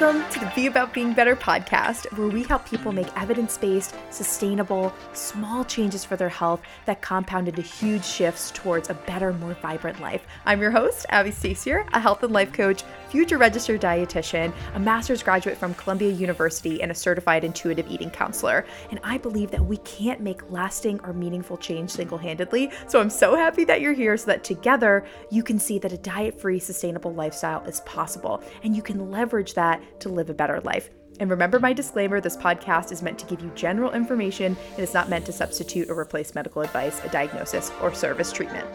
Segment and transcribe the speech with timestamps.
[0.00, 3.94] Welcome to the Be About Being Better podcast, where we help people make evidence based,
[4.10, 9.52] sustainable, small changes for their health that compound into huge shifts towards a better, more
[9.60, 10.26] vibrant life.
[10.46, 15.22] I'm your host, Abbie Stasior, a health and life coach, future registered dietitian, a master's
[15.22, 18.64] graduate from Columbia University, and a certified intuitive eating counselor.
[18.90, 22.70] And I believe that we can't make lasting or meaningful change single handedly.
[22.88, 25.98] So I'm so happy that you're here so that together you can see that a
[25.98, 30.34] diet free, sustainable lifestyle is possible and you can leverage that that to live a
[30.34, 30.90] better life.
[31.20, 34.94] And remember my disclaimer this podcast is meant to give you general information and is
[34.94, 38.66] not meant to substitute or replace medical advice, a diagnosis, or service treatment.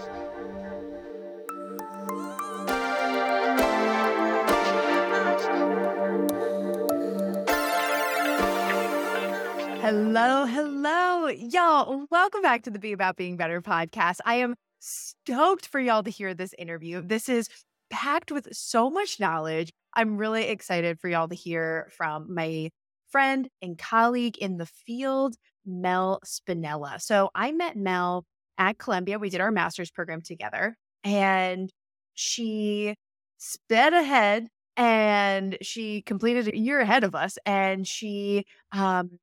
[9.82, 12.08] Hello, hello, y'all.
[12.12, 14.18] Welcome back to the Be About Being Better podcast.
[14.26, 17.02] I am stoked for y'all to hear this interview.
[17.02, 17.48] This is
[17.90, 22.70] packed with so much knowledge I'm really excited for y'all to hear from my
[23.10, 27.02] friend and colleague in the field, Mel Spinella.
[27.02, 28.24] So I met Mel
[28.60, 29.18] at Columbia.
[29.18, 31.74] We did our master's program together, and
[32.14, 32.94] she
[33.40, 37.40] sped ahead and she completed a year ahead of us.
[37.44, 39.18] And she, um,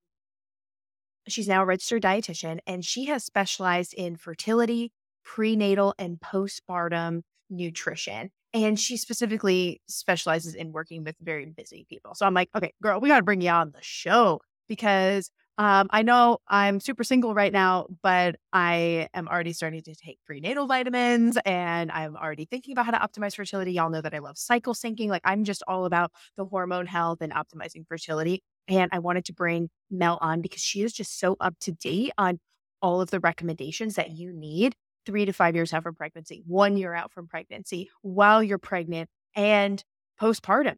[1.29, 4.91] she's now a registered dietitian and she has specialized in fertility,
[5.25, 8.31] prenatal, and postpartum nutrition.
[8.55, 12.15] And she specifically specializes in working with very busy people.
[12.15, 15.89] So I'm like, okay, girl, we got to bring you on the show because um,
[15.91, 20.67] I know I'm super single right now, but I am already starting to take prenatal
[20.67, 23.73] vitamins and I'm already thinking about how to optimize fertility.
[23.73, 25.09] Y'all know that I love cycle syncing.
[25.09, 28.43] Like I'm just all about the hormone health and optimizing fertility.
[28.67, 32.13] And I wanted to bring Mel on because she is just so up to date
[32.19, 32.41] on
[32.83, 34.75] all of the recommendations that you need
[35.07, 39.09] three to five years out from pregnancy, one year out from pregnancy, while you're pregnant,
[39.35, 39.83] and
[40.21, 40.77] postpartum,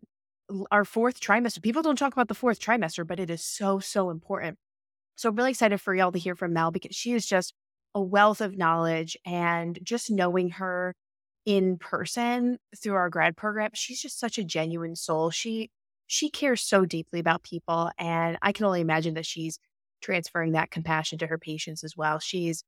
[0.70, 1.62] our fourth trimester.
[1.62, 4.58] People don't talk about the fourth trimester, but it is so, so important.
[5.16, 7.54] So I'm really excited for y'all to hear from Mel because she is just
[7.94, 10.94] a wealth of knowledge and just knowing her
[11.46, 15.30] in person through our grad program, she's just such a genuine soul.
[15.30, 15.70] She
[16.08, 19.58] she cares so deeply about people and I can only imagine that she's
[20.02, 22.18] transferring that compassion to her patients as well.
[22.18, 22.62] She's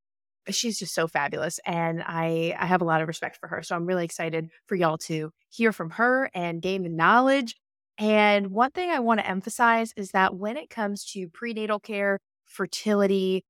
[0.55, 3.63] she's just so fabulous and I, I have a lot of respect for her.
[3.63, 7.57] So I'm really excited for y'all to hear from her and gain the knowledge.
[7.99, 12.19] And one thing I want to emphasize is that when it comes to prenatal care,
[12.45, 13.45] fertility,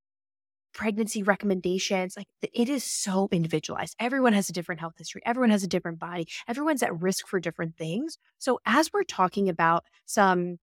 [0.73, 3.95] pregnancy recommendations, like it is so individualized.
[3.99, 7.39] Everyone has a different health history, everyone has a different body, everyone's at risk for
[7.39, 8.17] different things.
[8.37, 10.57] So as we're talking about some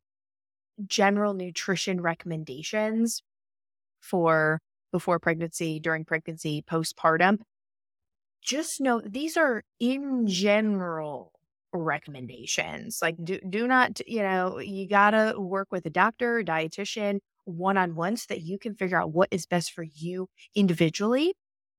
[0.87, 3.23] general nutrition recommendations
[4.01, 4.61] for
[4.93, 7.39] before pregnancy, during pregnancy, postpartum.
[8.43, 11.33] Just know these are in general
[11.73, 13.01] recommendations.
[13.03, 17.77] Like do do not, you know, you got to work with a doctor, dietitian one
[17.77, 21.35] on one so that you can figure out what is best for you individually.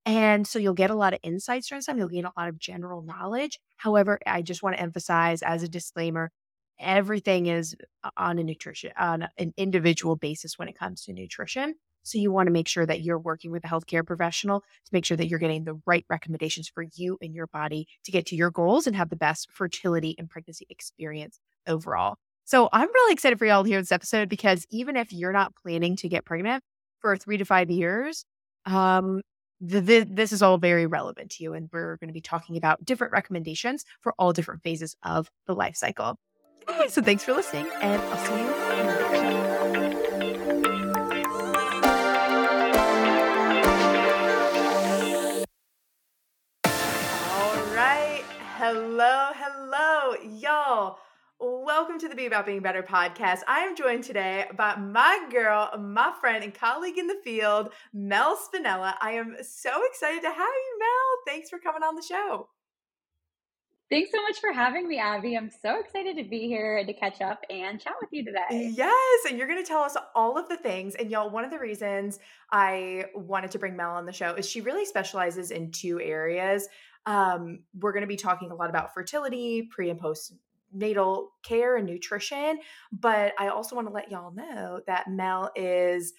[0.06, 1.97] And so you'll get a lot of insights during time.
[1.97, 3.59] You'll gain a lot of general knowledge.
[3.75, 6.31] However, I just want to emphasize as a disclaimer,
[6.79, 11.75] everything is uh, on a nutrition on an individual basis when it comes to nutrition.
[12.07, 15.06] So you want to make sure that you're working with a healthcare professional to make
[15.06, 18.35] sure that you're getting the right recommendations for you and your body to get to
[18.35, 22.16] your goals and have the best fertility and pregnancy experience overall.
[22.46, 25.53] So I'm really excited for y'all to hear this episode because even if you're not
[25.56, 26.63] planning to get pregnant
[27.00, 28.25] for three to five years,
[28.66, 29.22] um,
[29.59, 31.53] the, the, this is all very relevant to you.
[31.53, 35.56] And we're going to be talking about different recommendations for all different phases of the
[35.56, 36.17] life cycle.
[36.90, 39.86] So thanks for listening, and I'll see you
[48.69, 50.97] Hello, hello, y'all.
[51.39, 53.39] Welcome to the Be About Being Better podcast.
[53.47, 58.37] I am joined today by my girl, my friend, and colleague in the field, Mel
[58.37, 58.96] Spinella.
[58.99, 61.34] I am so excited to have you, Mel.
[61.34, 62.49] Thanks for coming on the show.
[63.90, 65.37] Thanks so much for having me, Abbie.
[65.37, 68.73] I'm so excited to be here and to catch up and chat with you today.
[68.75, 70.96] Yes, and you're going to tell us all of the things.
[70.96, 72.19] And y'all, one of the reasons
[72.52, 76.67] I wanted to bring Mel on the show is she really specializes in two areas
[77.07, 80.33] um, we're going to be talking a lot about fertility, pre and post
[80.73, 82.59] natal care and nutrition.
[82.91, 86.13] But I also want to let y'all know that Mel is,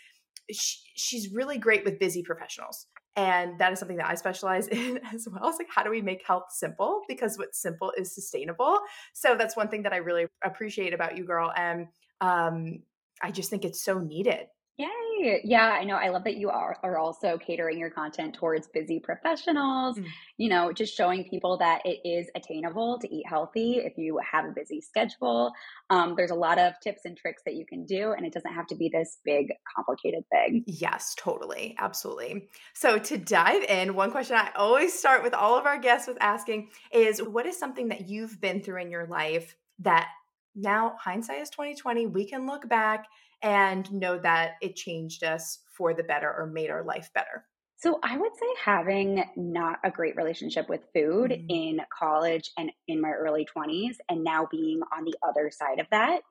[0.51, 2.87] she, she's really great with busy professionals.
[3.15, 5.51] And that is something that I specialize in as well.
[5.51, 7.03] It's like, how do we make health simple?
[7.07, 8.79] Because what's simple is sustainable.
[9.13, 11.53] So that's one thing that I really appreciate about you, girl.
[11.55, 11.89] And
[12.23, 12.79] um,
[13.23, 14.47] I just think it's so needed.
[14.79, 15.41] Yay.
[15.43, 15.97] Yeah, I know.
[15.97, 20.07] I love that you are, are also catering your content towards busy professionals, mm.
[20.37, 24.45] you know, just showing people that it is attainable to eat healthy if you have
[24.45, 25.53] a busy schedule.
[25.91, 28.53] Um, there's a lot of tips and tricks that you can do, and it doesn't
[28.53, 30.63] have to be this big, complicated thing.
[30.69, 31.75] Yes, totally.
[31.79, 32.49] Absolutely.
[32.75, 36.19] So, to dive in, one question I always start with all of our guests with
[36.21, 40.09] asking is what is something that you've been through in your life that
[40.55, 43.07] now hindsight is 2020 we can look back
[43.43, 47.45] and know that it changed us for the better or made our life better?
[47.77, 51.47] So I would say having not a great relationship with food mm-hmm.
[51.49, 55.87] in college and in my early 20s and now being on the other side of
[55.93, 56.23] that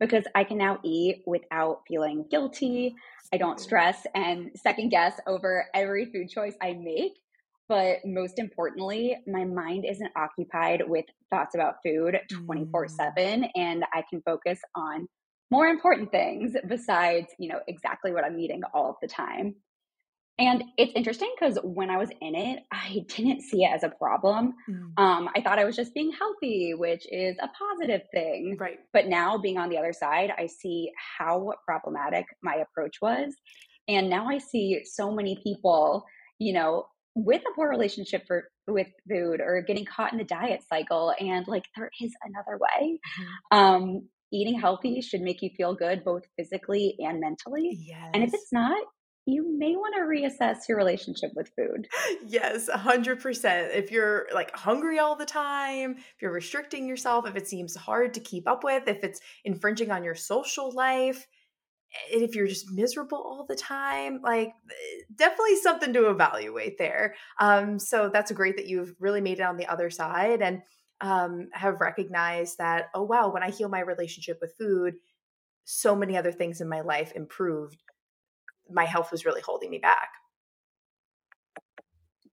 [0.00, 2.94] because I can now eat without feeling guilty.
[3.32, 7.12] I don't stress and second guess over every food choice I make.
[7.68, 13.50] But most importantly, my mind isn't occupied with thoughts about food 24 7, mm.
[13.54, 15.06] and I can focus on
[15.50, 19.54] more important things besides, you know, exactly what I'm eating all of the time.
[20.40, 23.88] And it's interesting because when I was in it, I didn't see it as a
[23.88, 24.54] problem.
[24.70, 25.02] Mm.
[25.02, 28.56] Um, I thought I was just being healthy, which is a positive thing.
[28.58, 28.78] Right.
[28.92, 33.34] But now being on the other side, I see how problematic my approach was.
[33.88, 36.04] And now I see so many people,
[36.38, 36.86] you know,
[37.16, 41.48] with a poor relationship for with food or getting caught in the diet cycle and
[41.48, 43.00] like there is another way.
[43.20, 43.58] Mm-hmm.
[43.58, 47.78] Um, eating healthy should make you feel good both physically and mentally.
[47.80, 48.10] Yes.
[48.14, 48.78] And if it's not,
[49.28, 51.86] you may want to reassess your relationship with food.
[52.26, 53.76] Yes, 100%.
[53.76, 58.14] If you're like hungry all the time, if you're restricting yourself, if it seems hard
[58.14, 61.26] to keep up with, if it's infringing on your social life,
[62.10, 64.52] if you're just miserable all the time, like
[65.14, 67.14] definitely something to evaluate there.
[67.38, 70.42] Um, so that's great that you've really made it on the other side.
[70.42, 70.62] And
[71.00, 74.94] um, have recognized that, oh, wow, when I heal my relationship with food,
[75.64, 77.82] so many other things in my life improved.
[78.70, 80.08] My health was really holding me back.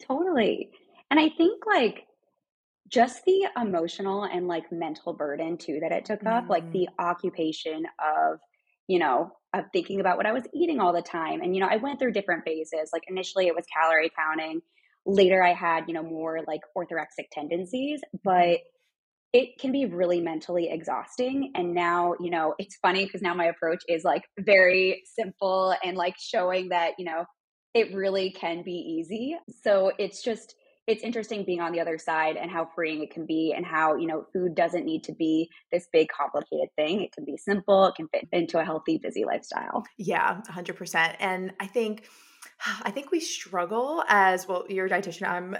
[0.01, 0.71] Totally.
[1.11, 2.05] And I think like
[2.87, 6.31] just the emotional and like mental burden too that it took mm.
[6.31, 7.03] up, like the mm.
[7.03, 8.39] occupation of,
[8.87, 11.41] you know, of thinking about what I was eating all the time.
[11.41, 12.89] And, you know, I went through different phases.
[12.93, 14.61] Like initially it was calorie counting
[15.05, 18.59] later I had, you know, more like orthorexic tendencies, but
[19.33, 21.51] it can be really mentally exhausting.
[21.55, 25.97] And now, you know, it's funny because now my approach is like very simple and
[25.97, 27.25] like showing that, you know,
[27.73, 29.35] it really can be easy.
[29.63, 30.55] So it's just,
[30.87, 33.95] it's interesting being on the other side and how freeing it can be and how
[33.95, 37.85] you know food doesn't need to be this big complicated thing it can be simple
[37.85, 42.07] it can fit into a healthy busy lifestyle yeah 100% and i think
[42.83, 44.65] I think we struggle as well.
[44.69, 45.27] You're a dietitian.
[45.27, 45.55] I'm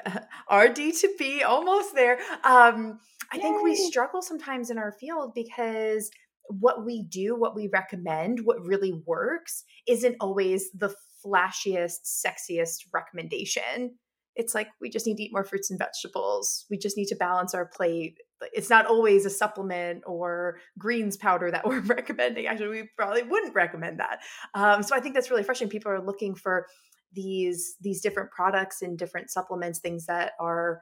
[0.52, 2.20] RD to B, almost there.
[2.44, 3.00] Um,
[3.32, 3.42] I Yay.
[3.42, 6.10] think we struggle sometimes in our field because
[6.50, 10.94] what we do, what we recommend, what really works isn't always the
[11.26, 13.96] flashiest, sexiest recommendation.
[14.36, 16.66] It's like we just need to eat more fruits and vegetables.
[16.70, 18.18] We just need to balance our plate.
[18.54, 22.48] It's not always a supplement or greens powder that we're recommending.
[22.48, 24.20] Actually, we probably wouldn't recommend that.
[24.54, 25.72] Um, so I think that's really frustrating.
[25.72, 26.68] People are looking for
[27.16, 30.82] these these different products and different supplements things that are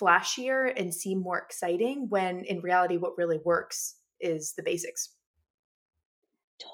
[0.00, 5.14] flashier and seem more exciting when in reality what really works is the basics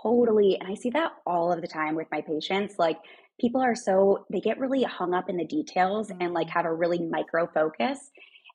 [0.03, 2.99] totally and i see that all of the time with my patients like
[3.41, 6.59] people are so they get really hung up in the details and like mm-hmm.
[6.59, 8.11] have a really micro focus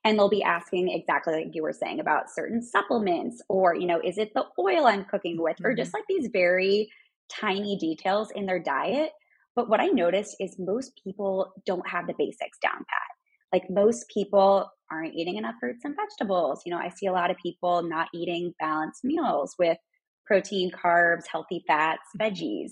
[0.06, 4.00] and they'll be asking exactly like you were saying about certain supplements or you know
[4.04, 5.68] is it the oil i'm cooking with mm-hmm.
[5.68, 6.90] or just like these very
[7.30, 9.12] tiny details in their diet
[9.60, 13.52] but what I noticed is most people don't have the basics down pat.
[13.52, 16.62] Like most people aren't eating enough fruits and vegetables.
[16.66, 19.78] You know, I see a lot of people not eating balanced meals with
[20.26, 22.34] protein, carbs, healthy fats, mm-hmm.
[22.34, 22.72] veggies.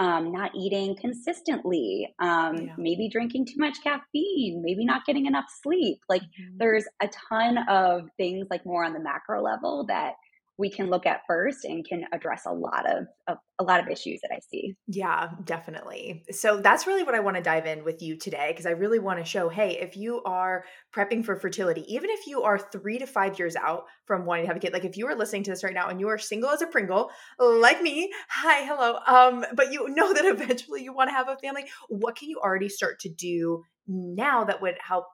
[0.00, 2.74] Um, not eating consistently, um, yeah.
[2.76, 5.98] maybe drinking too much caffeine, maybe not getting enough sleep.
[6.08, 6.56] Like mm-hmm.
[6.56, 10.14] there's a ton of things like more on the macro level that
[10.56, 13.88] we can look at first and can address a lot of, of, a lot of
[13.88, 14.74] issues that I see.
[14.86, 16.24] Yeah, definitely.
[16.30, 18.98] So that's really what I want to dive in with you today because I really
[19.00, 22.98] want to show hey, if you are prepping for fertility, even if you are 3
[22.98, 25.42] to 5 years out from wanting to have a kid, like if you are listening
[25.44, 28.98] to this right now and you are single as a Pringle, like me, hi, hello,
[29.06, 32.38] um but you know that eventually you want to have a family, what can you
[32.42, 35.06] already start to do now that would help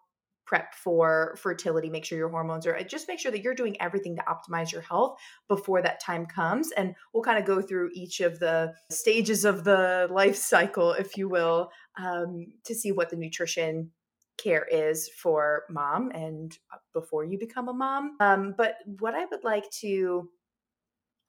[0.50, 4.16] prep for fertility, make sure your hormones are just make sure that you're doing everything
[4.16, 5.16] to optimize your health
[5.46, 6.72] before that time comes.
[6.72, 11.16] And we'll kind of go through each of the stages of the life cycle, if
[11.16, 13.92] you will, um, to see what the nutrition
[14.38, 18.16] care is for mom and uh, before you become a mom.
[18.18, 20.30] Um, but what I would like to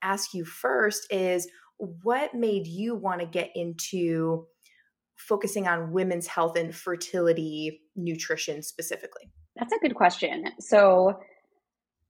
[0.02, 4.48] ask you first is what made you want to get into
[5.28, 9.30] focusing on women's health and fertility nutrition specifically?
[9.56, 10.46] That's a good question.
[10.60, 11.20] So,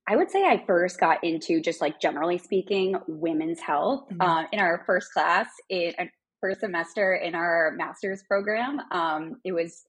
[0.08, 4.20] I would say I first got into just like generally speaking, women's health mm-hmm.
[4.20, 6.04] uh, in our first class in uh,
[6.40, 8.80] first semester in our master's program.
[8.90, 9.84] Um, it was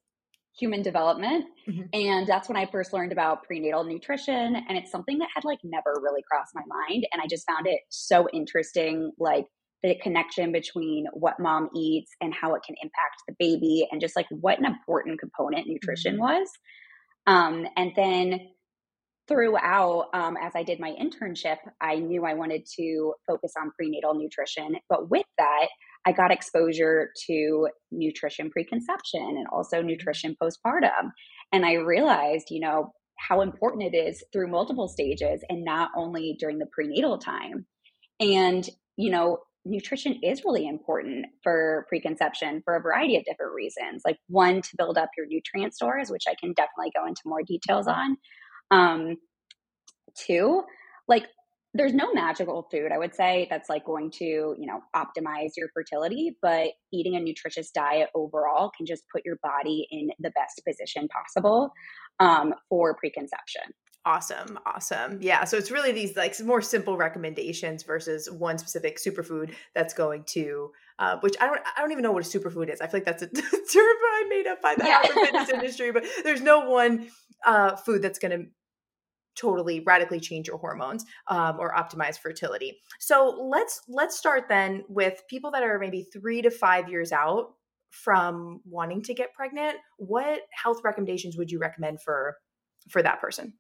[0.56, 1.82] human development, mm-hmm.
[1.94, 4.56] and that's when I first learned about prenatal nutrition.
[4.56, 7.66] And it's something that had like never really crossed my mind, and I just found
[7.66, 9.46] it so interesting, like
[9.84, 14.16] the connection between what mom eats and how it can impact the baby, and just
[14.16, 16.24] like what an important component nutrition mm-hmm.
[16.24, 16.48] was.
[17.28, 18.40] Um, and then
[19.28, 24.14] throughout, um, as I did my internship, I knew I wanted to focus on prenatal
[24.14, 24.76] nutrition.
[24.90, 25.68] But with that,
[26.06, 29.88] I got exposure to nutrition preconception and also mm-hmm.
[29.88, 31.12] nutrition postpartum.
[31.52, 36.36] And I realized, you know, how important it is through multiple stages and not only
[36.40, 37.66] during the prenatal time.
[38.20, 44.02] And, you know, nutrition is really important for preconception for a variety of different reasons.
[44.06, 47.44] Like, one, to build up your nutrient stores, which I can definitely go into more
[47.44, 48.18] details on.
[48.72, 49.18] Um,
[50.16, 50.64] two,
[51.08, 51.28] like
[51.74, 55.68] there's no magical food i would say that's like going to you know optimize your
[55.74, 60.62] fertility but eating a nutritious diet overall can just put your body in the best
[60.68, 61.72] position possible
[62.20, 63.64] um, for preconception
[64.06, 69.54] awesome awesome yeah so it's really these like more simple recommendations versus one specific superfood
[69.74, 72.80] that's going to uh, which I don't I don't even know what a superfood is.
[72.80, 75.02] I feel like that's a term I made up by the yeah.
[75.02, 77.08] fitness industry, but there's no one
[77.46, 78.48] uh, food that's going to
[79.36, 85.24] totally radically change your hormones um, or optimize fertility so let's let's start then with
[85.28, 87.54] people that are maybe three to five years out
[87.90, 92.36] from wanting to get pregnant what health recommendations would you recommend for
[92.90, 93.54] for that person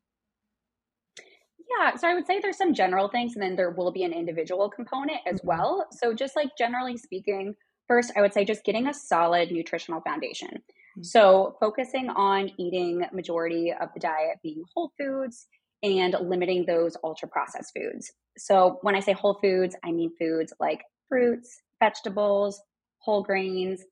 [1.78, 4.14] yeah, so I would say there's some general things, and then there will be an
[4.14, 5.48] individual component as mm-hmm.
[5.48, 5.88] well.
[5.92, 7.56] So, just like generally speaking,
[7.88, 10.50] first, I would say just getting a solid nutritional foundation.
[10.50, 11.04] Mm-hmm.
[11.04, 15.48] So, focusing on eating majority of the diet being whole foods,
[15.84, 18.12] and limiting those ultra processed foods.
[18.38, 22.62] So when I say whole foods, I mean foods like fruits, vegetables,
[23.00, 23.84] whole grains,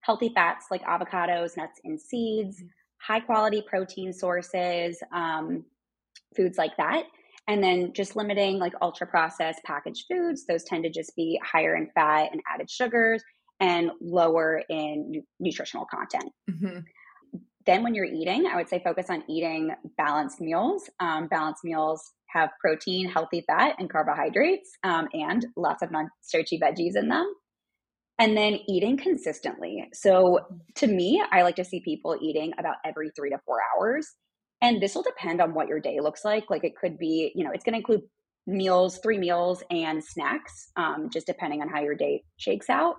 [0.00, 2.66] healthy fats like avocados, nuts, and seeds, mm-hmm.
[2.98, 5.64] high quality protein sources, um,
[6.36, 7.04] foods like that.
[7.48, 10.46] And then just limiting like ultra processed packaged foods.
[10.46, 13.22] Those tend to just be higher in fat and added sugars
[13.60, 16.32] and lower in nu- nutritional content.
[16.50, 16.80] Mm-hmm.
[17.66, 20.88] Then, when you're eating, I would say focus on eating balanced meals.
[21.00, 26.60] Um, balanced meals have protein, healthy fat, and carbohydrates, um, and lots of non starchy
[26.62, 27.26] veggies in them.
[28.18, 29.84] And then eating consistently.
[29.92, 30.40] So,
[30.76, 34.14] to me, I like to see people eating about every three to four hours.
[34.62, 36.50] And this will depend on what your day looks like.
[36.50, 38.02] Like, it could be, you know, it's going to include
[38.46, 42.94] meals, three meals, and snacks, um, just depending on how your day shakes out.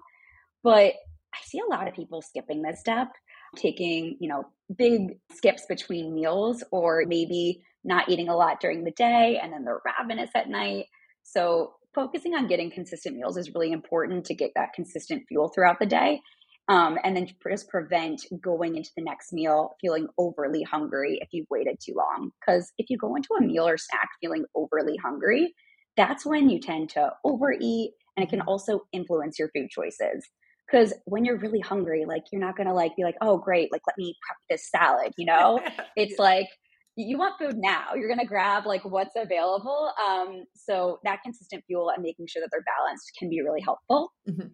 [0.63, 0.93] But
[1.33, 3.09] I see a lot of people skipping this step
[3.55, 4.43] taking, you know,
[4.77, 9.63] big skips between meals or maybe not eating a lot during the day and then
[9.63, 10.85] they're ravenous at night.
[11.23, 15.79] So focusing on getting consistent meals is really important to get that consistent fuel throughout
[15.79, 16.21] the day.
[16.69, 21.47] Um, and then just prevent going into the next meal feeling overly hungry if you've
[21.49, 22.31] waited too long.
[22.41, 25.53] Because if you go into a meal or snack feeling overly hungry,
[25.95, 28.49] that's when you tend to overeat and it can mm-hmm.
[28.49, 30.27] also influence your food choices
[30.69, 33.81] because when you're really hungry like you're not gonna like be like oh great like
[33.87, 35.59] let me prep this salad you know
[35.95, 36.47] it's like
[36.95, 41.89] you want food now you're gonna grab like what's available um, so that consistent fuel
[41.89, 44.47] and making sure that they're balanced can be really helpful mm-hmm.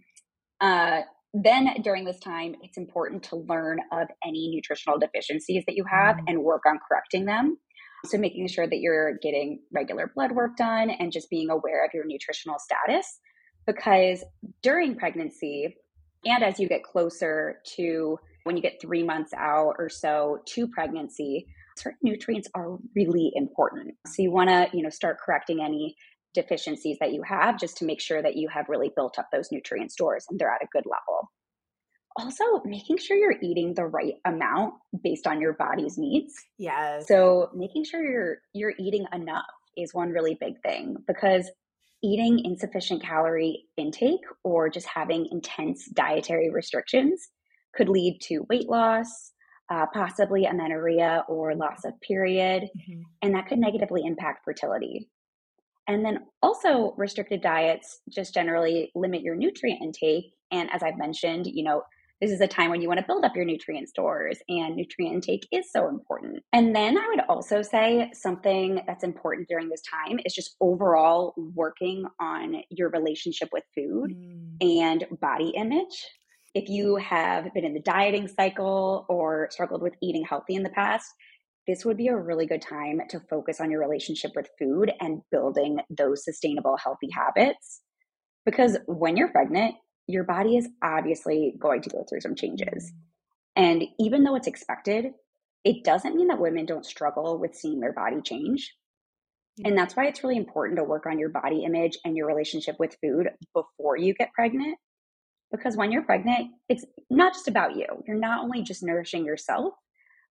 [0.61, 1.01] uh,
[1.33, 6.17] then during this time it's important to learn of any nutritional deficiencies that you have
[6.17, 6.27] mm-hmm.
[6.27, 7.57] and work on correcting them
[8.05, 11.91] so making sure that you're getting regular blood work done and just being aware of
[11.93, 13.19] your nutritional status
[13.65, 14.23] because
[14.61, 15.75] during pregnancy
[16.25, 20.67] and as you get closer to when you get three months out or so to
[20.67, 21.47] pregnancy,
[21.77, 23.95] certain nutrients are really important.
[24.07, 25.95] So you want to, you know, start correcting any
[26.33, 29.51] deficiencies that you have just to make sure that you have really built up those
[29.51, 31.31] nutrient stores and they're at a good level.
[32.17, 36.33] Also, making sure you're eating the right amount based on your body's needs.
[36.59, 37.07] Yes.
[37.07, 41.49] So, making sure you're you're eating enough is one really big thing because
[42.03, 47.29] eating insufficient calorie intake or just having intense dietary restrictions
[47.73, 49.31] could lead to weight loss,
[49.71, 53.01] uh, possibly amenorrhea or loss of period, mm-hmm.
[53.21, 55.09] and that could negatively impact fertility.
[55.87, 60.33] And then also, restricted diets just generally limit your nutrient intake.
[60.51, 61.83] And as I've mentioned, you know,
[62.23, 65.15] this is a time when you want to build up your nutrient stores and nutrient
[65.15, 66.41] intake is so important.
[66.53, 71.33] And then I would also say something that's important during this time is just overall
[71.37, 74.79] working on your relationship with food mm.
[74.79, 76.07] and body image.
[76.53, 80.69] If you have been in the dieting cycle or struggled with eating healthy in the
[80.69, 81.11] past,
[81.67, 85.21] this would be a really good time to focus on your relationship with food and
[85.31, 87.81] building those sustainable, healthy habits.
[88.45, 89.75] Because when you're pregnant,
[90.07, 92.91] your body is obviously going to go through some changes.
[92.91, 92.99] Mm.
[93.55, 95.11] And even though it's expected,
[95.63, 98.73] it doesn't mean that women don't struggle with seeing their body change.
[99.63, 102.75] And that's why it's really important to work on your body image and your relationship
[102.79, 104.77] with food before you get pregnant.
[105.51, 107.85] Because when you're pregnant, it's not just about you.
[108.07, 109.75] You're not only just nourishing yourself,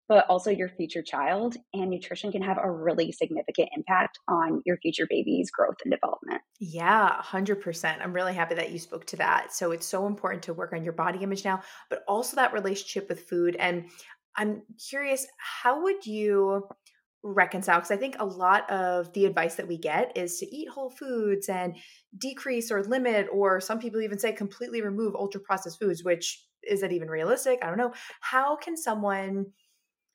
[0.08, 1.56] but also your future child.
[1.72, 6.42] And nutrition can have a really significant impact on your future baby's growth and development.
[6.60, 8.02] Yeah, 100%.
[8.02, 9.52] I'm really happy that you spoke to that.
[9.52, 13.08] So it's so important to work on your body image now, but also that relationship
[13.08, 13.56] with food.
[13.56, 13.86] And
[14.36, 16.66] I'm curious, how would you
[17.24, 20.68] reconcile because i think a lot of the advice that we get is to eat
[20.68, 21.76] whole foods and
[22.18, 26.80] decrease or limit or some people even say completely remove ultra processed foods which is
[26.80, 29.46] that even realistic i don't know how can someone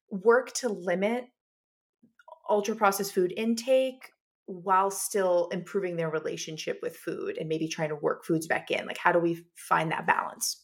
[0.09, 1.25] work to limit
[2.49, 4.09] ultra processed food intake
[4.45, 8.85] while still improving their relationship with food and maybe trying to work foods back in?
[8.85, 10.63] Like, how do we find that balance?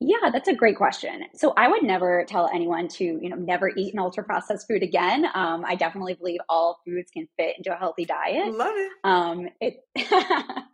[0.00, 1.24] Yeah, that's a great question.
[1.34, 4.82] So I would never tell anyone to, you know, never eat an ultra processed food
[4.82, 5.24] again.
[5.34, 8.52] Um, I definitely believe all foods can fit into a healthy diet.
[8.52, 8.92] Love it.
[9.02, 9.76] Um, it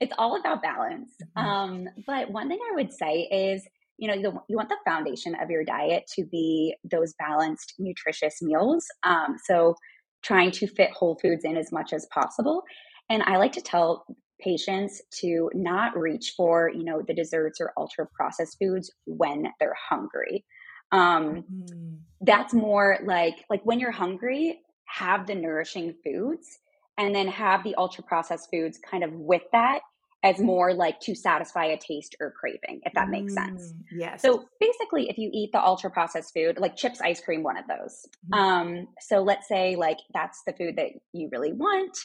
[0.00, 1.10] it's all about balance.
[1.36, 1.48] Mm-hmm.
[1.48, 3.66] Um, but one thing I would say is
[3.98, 8.42] you know, you, you want the foundation of your diet to be those balanced, nutritious
[8.42, 8.84] meals.
[9.02, 9.74] Um, so
[10.22, 12.62] trying to fit whole foods in as much as possible.
[13.08, 14.06] And I like to tell
[14.40, 19.76] patients to not reach for, you know, the desserts or ultra processed foods when they're
[19.88, 20.44] hungry.
[20.92, 21.94] Um, mm-hmm.
[22.20, 26.58] That's more like like when you're hungry, have the nourishing foods
[26.98, 29.80] and then have the ultra processed foods kind of with that
[30.24, 33.72] as more like to satisfy a taste or craving, if that makes sense.
[33.72, 34.22] Mm, yes.
[34.22, 37.66] So basically, if you eat the ultra processed food, like chips, ice cream, one of
[37.68, 38.06] those.
[38.32, 38.34] Mm-hmm.
[38.34, 41.96] Um, so let's say like that's the food that you really want.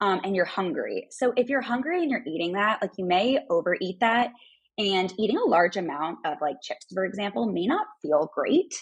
[0.00, 1.08] Um, and you're hungry.
[1.10, 4.30] So if you're hungry and you're eating that, like you may overeat that,
[4.78, 8.74] and eating a large amount of like chips, for example, may not feel great.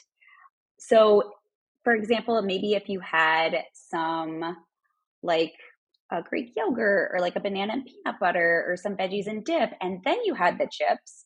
[0.79, 1.35] So,
[1.85, 4.57] for example, maybe if you had some
[5.23, 5.55] like
[6.15, 9.71] a Greek yogurt or like a banana and peanut butter or some veggies and dip,
[9.81, 11.25] and then you had the chips,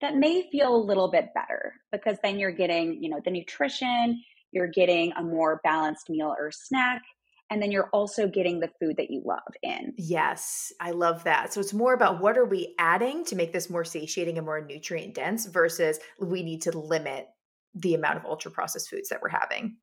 [0.00, 4.18] that may feel a little bit better because then you're getting, you know, the nutrition,
[4.50, 7.02] you're getting a more balanced meal or snack,
[7.50, 9.92] and then you're also getting the food that you love in.
[9.98, 11.52] Yes, I love that.
[11.52, 14.60] So it's more about what are we adding to make this more satiating and more
[14.64, 17.28] nutrient dense versus we need to limit
[17.74, 19.76] the amount of ultra processed foods that we're having.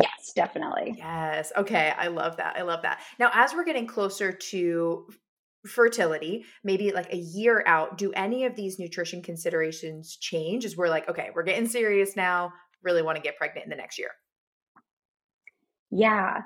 [0.00, 0.94] Yes, definitely.
[0.96, 1.52] Yes.
[1.56, 1.92] Okay.
[1.96, 2.56] I love that.
[2.56, 3.00] I love that.
[3.18, 5.06] Now, as we're getting closer to
[5.66, 10.88] fertility, maybe like a year out, do any of these nutrition considerations change as we're
[10.88, 14.10] like, okay, we're getting serious now, really want to get pregnant in the next year?
[15.90, 16.42] Yeah.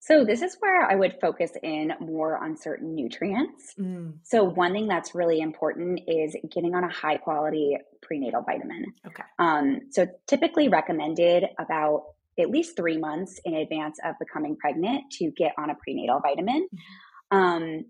[0.00, 3.74] So, this is where I would focus in more on certain nutrients.
[3.78, 4.18] Mm.
[4.22, 8.86] So, one thing that's really important is getting on a high quality prenatal vitamin.
[9.06, 9.24] Okay.
[9.40, 12.04] Um, so, typically recommended about
[12.38, 16.68] at least three months in advance of becoming pregnant to get on a prenatal vitamin.
[16.72, 17.36] Mm-hmm.
[17.36, 17.84] Um,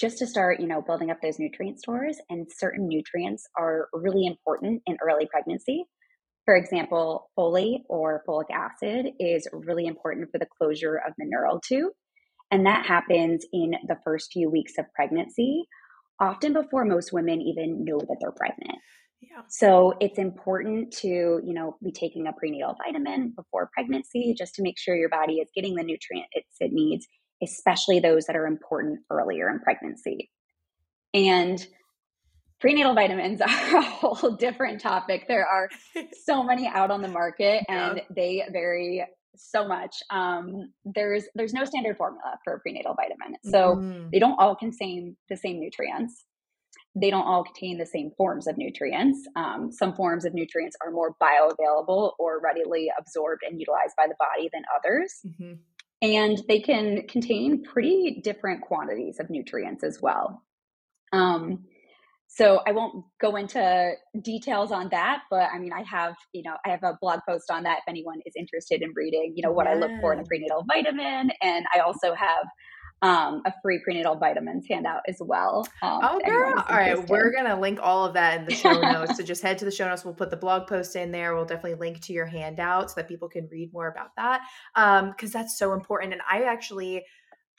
[0.00, 4.26] just to start, you know, building up those nutrient stores, and certain nutrients are really
[4.26, 5.84] important in early pregnancy.
[6.44, 11.60] For example, folate or folic acid is really important for the closure of the neural
[11.60, 11.92] tube.
[12.50, 15.64] And that happens in the first few weeks of pregnancy,
[16.20, 18.78] often before most women even know that they're pregnant.
[19.22, 19.42] Yeah.
[19.48, 24.62] So it's important to, you know, be taking a prenatal vitamin before pregnancy just to
[24.62, 26.28] make sure your body is getting the nutrients
[26.60, 27.06] it needs,
[27.42, 30.30] especially those that are important earlier in pregnancy.
[31.14, 31.64] And
[32.60, 35.26] prenatal vitamins are a whole different topic.
[35.28, 35.68] There are
[36.24, 38.02] so many out on the market and yeah.
[38.14, 39.06] they vary
[39.36, 39.96] so much.
[40.10, 44.10] Um, there's there's no standard formula for a prenatal vitamin, so mm.
[44.10, 46.26] they don't all contain the same nutrients
[46.94, 49.26] they don't all contain the same forms of nutrients.
[49.34, 54.14] Um, some forms of nutrients are more bioavailable or readily absorbed and utilized by the
[54.18, 55.20] body than others.
[55.26, 55.54] Mm-hmm.
[56.02, 60.42] And they can contain pretty different quantities of nutrients as well.
[61.12, 61.64] Um,
[62.26, 66.56] so I won't go into details on that, but I mean, I have, you know,
[66.64, 69.52] I have a blog post on that if anyone is interested in reading, you know,
[69.52, 69.72] what yeah.
[69.72, 71.30] I look for in a prenatal vitamin.
[71.42, 72.46] And I also have
[73.02, 75.66] um, a free prenatal vitamins handout as well.
[75.82, 76.64] Um, oh, girl.
[76.68, 77.08] All right.
[77.08, 79.16] We're going to link all of that in the show notes.
[79.16, 80.04] so just head to the show notes.
[80.04, 81.34] We'll put the blog post in there.
[81.34, 84.42] We'll definitely link to your handout so that people can read more about that.
[84.76, 86.12] Um, cause that's so important.
[86.12, 87.04] And I actually,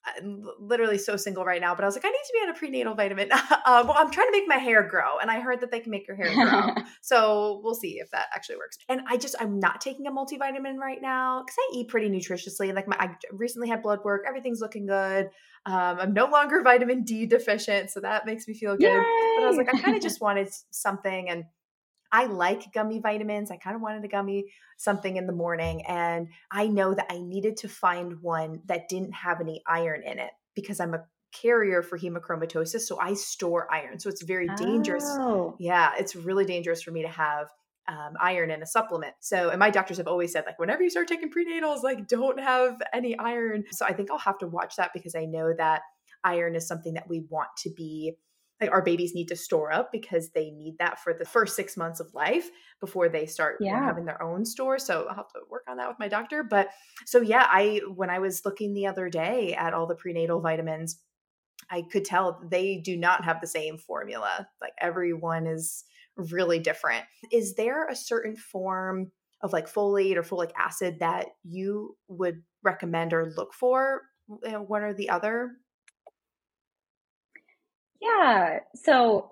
[0.06, 2.50] I'm literally so single right now, but I was like, I need to be on
[2.50, 3.30] a prenatal vitamin.
[3.32, 5.92] uh, well, I'm trying to make my hair grow, and I heard that they can
[5.92, 6.84] make your hair grow.
[7.02, 8.78] so we'll see if that actually works.
[8.89, 12.68] And I just, I'm not taking a multivitamin right now because I eat pretty nutritiously.
[12.68, 15.30] And like my, I recently had blood work, everything's looking good.
[15.66, 18.84] Um, I'm no longer vitamin D deficient, so that makes me feel good.
[18.84, 19.36] Yay!
[19.38, 21.46] But I was like, I kind of just wanted something, and
[22.13, 23.49] I like gummy vitamins.
[23.49, 24.45] I kind of wanted a gummy
[24.78, 25.84] something in the morning.
[25.88, 30.19] And I know that I needed to find one that didn't have any iron in
[30.19, 32.82] it because I'm a carrier for hemochromatosis.
[32.82, 33.99] So I store iron.
[33.99, 35.06] So it's very dangerous.
[35.08, 35.56] Oh.
[35.60, 37.47] Yeah, it's really dangerous for me to have
[37.88, 39.15] um, iron in a supplement.
[39.19, 42.39] So, and my doctors have always said, like, whenever you start taking prenatals, like, don't
[42.39, 43.63] have any iron.
[43.71, 45.82] So I think I'll have to watch that because I know that
[46.23, 48.13] iron is something that we want to be
[48.69, 51.99] our babies need to store up because they need that for the first six months
[51.99, 52.49] of life
[52.80, 53.84] before they start yeah.
[53.84, 54.80] having their own store.
[54.80, 56.43] So I'll have to work on that with my doctor.
[56.43, 56.69] But
[57.06, 60.99] so yeah, I when I was looking the other day at all the prenatal vitamins,
[61.69, 64.47] I could tell they do not have the same formula.
[64.62, 65.84] Like everyone is
[66.15, 67.06] really different.
[67.32, 73.13] Is there a certain form of like folate or folic acid that you would recommend
[73.13, 74.02] or look for
[74.45, 75.52] eh, one or the other
[78.04, 78.60] yeah.
[78.76, 79.32] So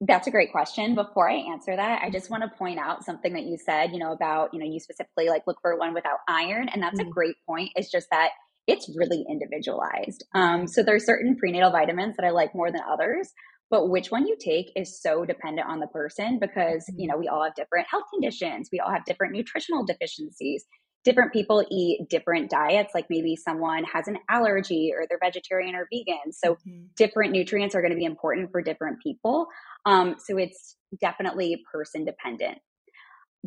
[0.00, 0.94] that's a great question.
[0.94, 3.98] Before I answer that, I just want to point out something that you said, you
[3.98, 6.68] know, about, you know, you specifically like look for one without iron.
[6.68, 7.08] And that's mm-hmm.
[7.08, 7.70] a great point.
[7.74, 8.30] It's just that
[8.66, 10.24] it's really individualized.
[10.34, 13.30] Um, so there's certain prenatal vitamins that I like more than others,
[13.70, 17.12] but which one you take is so dependent on the person because, you mm-hmm.
[17.12, 18.68] know, we all have different health conditions.
[18.72, 20.64] We all have different nutritional deficiencies
[21.04, 22.94] different people eat different diets.
[22.94, 26.32] Like maybe someone has an allergy or they're vegetarian or vegan.
[26.32, 26.86] So mm-hmm.
[26.96, 29.46] different nutrients are going to be important for different people.
[29.84, 32.58] Um, so it's definitely person dependent.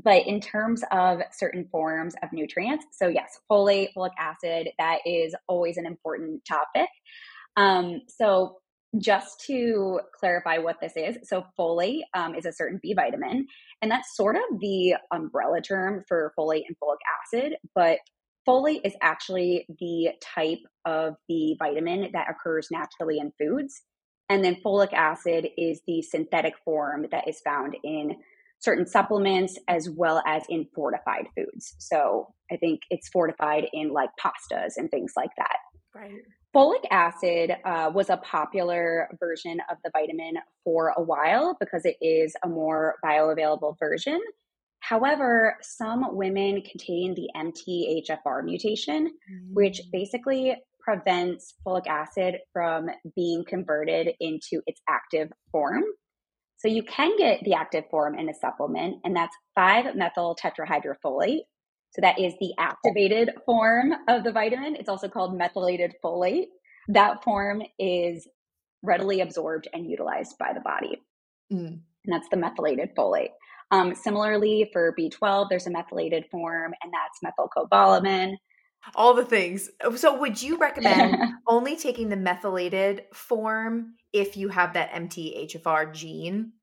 [0.02, 5.36] But in terms of certain forms of nutrients, so yes, folate, folic acid, that is
[5.48, 6.89] always an important topic.
[7.56, 8.58] Um, so
[8.97, 13.47] just to clarify what this is, so folate um, is a certain B vitamin,
[13.82, 17.58] and that's sort of the umbrella term for folate and folic acid.
[17.76, 18.00] But
[18.47, 23.82] folate is actually the type of the vitamin that occurs naturally in foods.
[24.30, 28.15] And then folic acid is the synthetic form that is found in
[28.60, 31.76] certain supplements as well as in fortified foods.
[31.78, 35.58] So I think it's fortified in like pastas and things like that.
[35.93, 36.12] Right.
[36.58, 41.98] Folic acid uh, was a popular version of the vitamin for a while because it
[42.02, 44.20] is a more bioavailable version.
[44.80, 49.54] However, some women contain the MTHFR mutation, mm.
[49.54, 55.84] which basically prevents folic acid from being converted into its active form.
[56.58, 61.41] So you can get the active form in a supplement, and that's 5 methyl tetrahydrofolate,
[61.91, 64.76] so that is the activated form of the vitamin.
[64.76, 66.47] It's also called methylated folate.
[66.89, 68.28] That form is
[68.84, 71.02] readily absorbed and utilized by the body.
[71.52, 71.80] Mm.
[72.06, 73.32] And that's the methylated folate.
[73.71, 78.36] Um, similarly, for B12, there's a methylated form, and that's methylcobalamin.
[78.95, 79.69] All the things.
[79.95, 86.54] So, would you recommend only taking the methylated form if you have that MTHFR gene?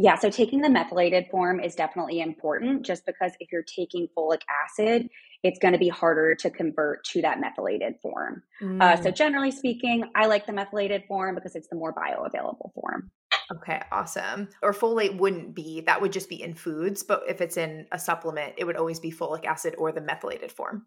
[0.00, 4.42] Yeah, so taking the methylated form is definitely important just because if you're taking folic
[4.64, 5.08] acid,
[5.42, 8.42] it's going to be harder to convert to that methylated form.
[8.62, 8.80] Mm.
[8.80, 13.10] Uh, so, generally speaking, I like the methylated form because it's the more bioavailable form.
[13.52, 14.48] Okay, awesome.
[14.62, 17.98] Or folate wouldn't be, that would just be in foods, but if it's in a
[17.98, 20.86] supplement, it would always be folic acid or the methylated form.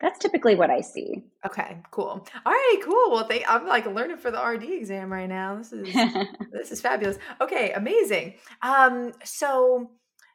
[0.00, 1.24] That's typically what I see.
[1.44, 2.26] Okay, cool.
[2.46, 3.10] All right, cool.
[3.10, 5.56] Well, thank, I'm like learning for the RD exam right now.
[5.56, 5.94] This is
[6.52, 7.18] this is fabulous.
[7.40, 8.34] Okay, amazing.
[8.62, 9.90] Um, so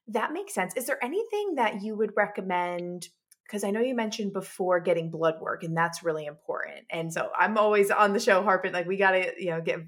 [0.10, 0.73] that makes sense.
[0.75, 3.08] Is there anything that you would recommend?
[3.45, 6.86] Because I know you mentioned before getting blood work, and that's really important.
[6.91, 9.80] And so I'm always on the show harping like we got to you know get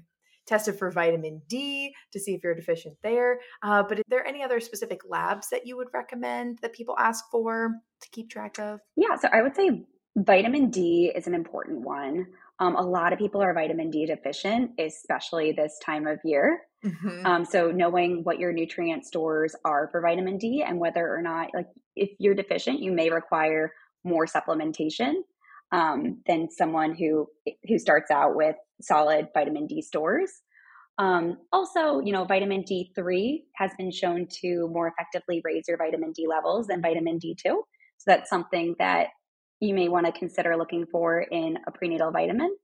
[0.48, 3.38] tested for vitamin D to see if you're deficient there.
[3.62, 7.24] Uh, but is there any other specific labs that you would recommend that people ask
[7.30, 7.70] for
[8.02, 8.80] to keep track of?
[8.96, 9.84] Yeah, so I would say
[10.16, 12.26] vitamin D is an important one.
[12.58, 16.62] Um, a lot of people are vitamin D deficient, especially this time of year.
[16.84, 17.26] Mm-hmm.
[17.26, 21.50] Um, so knowing what your nutrient stores are for vitamin D and whether or not,
[21.54, 23.72] like, if you're deficient, you may require
[24.04, 25.14] more supplementation
[25.72, 27.26] um, than someone who
[27.68, 30.30] who starts out with solid vitamin D stores.
[30.98, 36.12] Um, also, you know, vitamin D3 has been shown to more effectively raise your vitamin
[36.12, 37.36] D levels than vitamin D2.
[37.44, 37.64] So
[38.06, 39.08] that's something that
[39.60, 42.54] you may want to consider looking for in a prenatal vitamin.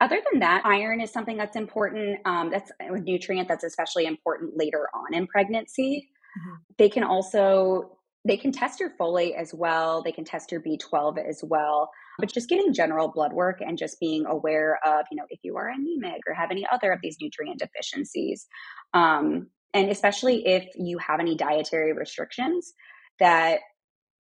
[0.00, 2.18] Other than that, iron is something that's important.
[2.24, 6.08] Um, that's a nutrient that's especially important later on in pregnancy.
[6.38, 6.54] Mm-hmm.
[6.78, 10.02] They can also they can test your folate as well.
[10.02, 11.90] They can test your B12 as well.
[12.18, 15.56] But just getting general blood work and just being aware of, you know, if you
[15.56, 18.46] are anemic or have any other of these nutrient deficiencies.
[18.92, 22.72] Um, and especially if you have any dietary restrictions
[23.18, 23.60] that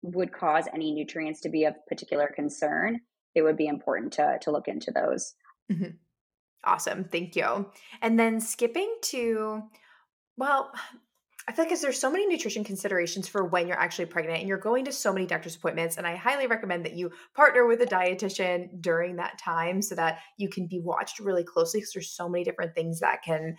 [0.01, 3.01] would cause any nutrients to be of particular concern,
[3.35, 5.33] it would be important to, to look into those.
[5.71, 5.91] Mm-hmm.
[6.63, 7.05] Awesome.
[7.05, 7.69] Thank you.
[8.01, 9.63] And then skipping to,
[10.37, 10.71] well,
[11.47, 14.59] I feel like there's so many nutrition considerations for when you're actually pregnant and you're
[14.59, 15.97] going to so many doctor's appointments.
[15.97, 20.19] And I highly recommend that you partner with a dietitian during that time so that
[20.37, 23.55] you can be watched really closely because there's so many different things that can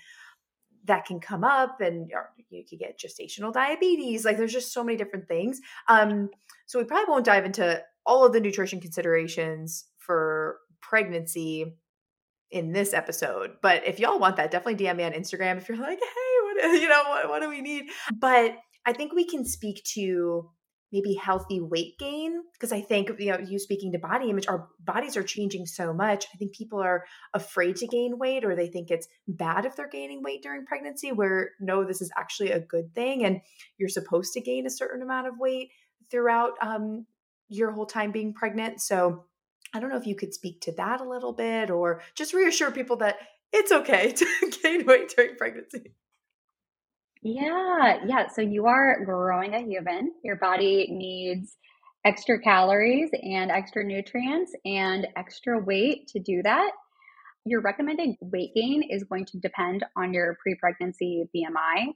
[0.85, 2.11] that can come up and
[2.51, 6.29] you could get gestational diabetes like there's just so many different things um
[6.67, 11.77] so we probably won't dive into all of the nutrition considerations for pregnancy
[12.51, 15.79] in this episode but if y'all want that definitely dm me on instagram if you're
[15.79, 16.32] like hey
[16.81, 17.87] you know what, what do we need?
[18.15, 20.51] But i think we can speak to
[20.93, 24.69] maybe healthy weight gain because i think you know you speaking to body image our
[24.81, 26.27] bodies are changing so much.
[26.35, 29.89] I think people are afraid to gain weight or they think it's bad if they're
[29.89, 33.41] gaining weight during pregnancy where no this is actually a good thing and
[33.79, 35.71] you're supposed to gain a certain amount of weight
[36.11, 37.07] throughout um,
[37.49, 38.81] your whole time being pregnant.
[38.81, 39.25] So
[39.75, 42.71] i don't know if you could speak to that a little bit or just reassure
[42.71, 43.17] people that
[43.53, 44.27] it's okay to
[44.63, 45.95] gain weight during pregnancy
[47.23, 48.29] yeah, yeah.
[48.29, 50.13] So you are growing a human.
[50.25, 51.57] Your body needs
[52.05, 56.73] extra calories and extra nutrients and extra weight to do that.
[57.45, 61.95] Your recommended weight gain is going to depend on your pre pregnancy BMI.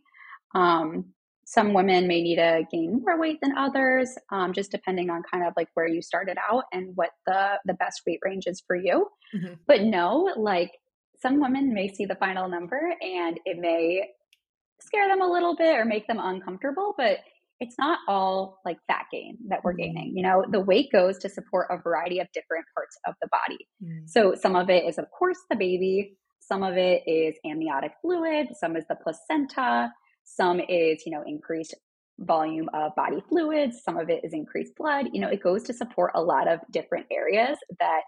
[0.55, 1.07] Um,
[1.45, 5.47] some women may need to gain more weight than others, um, just depending on kind
[5.47, 8.77] of like where you started out and what the the best weight range is for
[8.77, 9.09] you.
[9.35, 9.55] Mm-hmm.
[9.67, 10.73] But no, like
[11.21, 14.09] some women may see the final number and it may
[14.81, 17.19] scare them a little bit or make them uncomfortable, but
[17.61, 19.95] it's not all like fat gain that we're mm-hmm.
[19.95, 20.17] gaining.
[20.17, 23.67] You know, the weight goes to support a variety of different parts of the body.
[23.83, 24.09] Mm.
[24.09, 26.17] So some of it is, of course, the baby.
[26.41, 28.49] Some of it is amniotic fluid.
[28.59, 29.91] Some is the placenta.
[30.25, 31.75] Some is, you know, increased
[32.19, 33.83] volume of body fluids.
[33.83, 35.07] Some of it is increased blood.
[35.13, 38.03] You know, it goes to support a lot of different areas that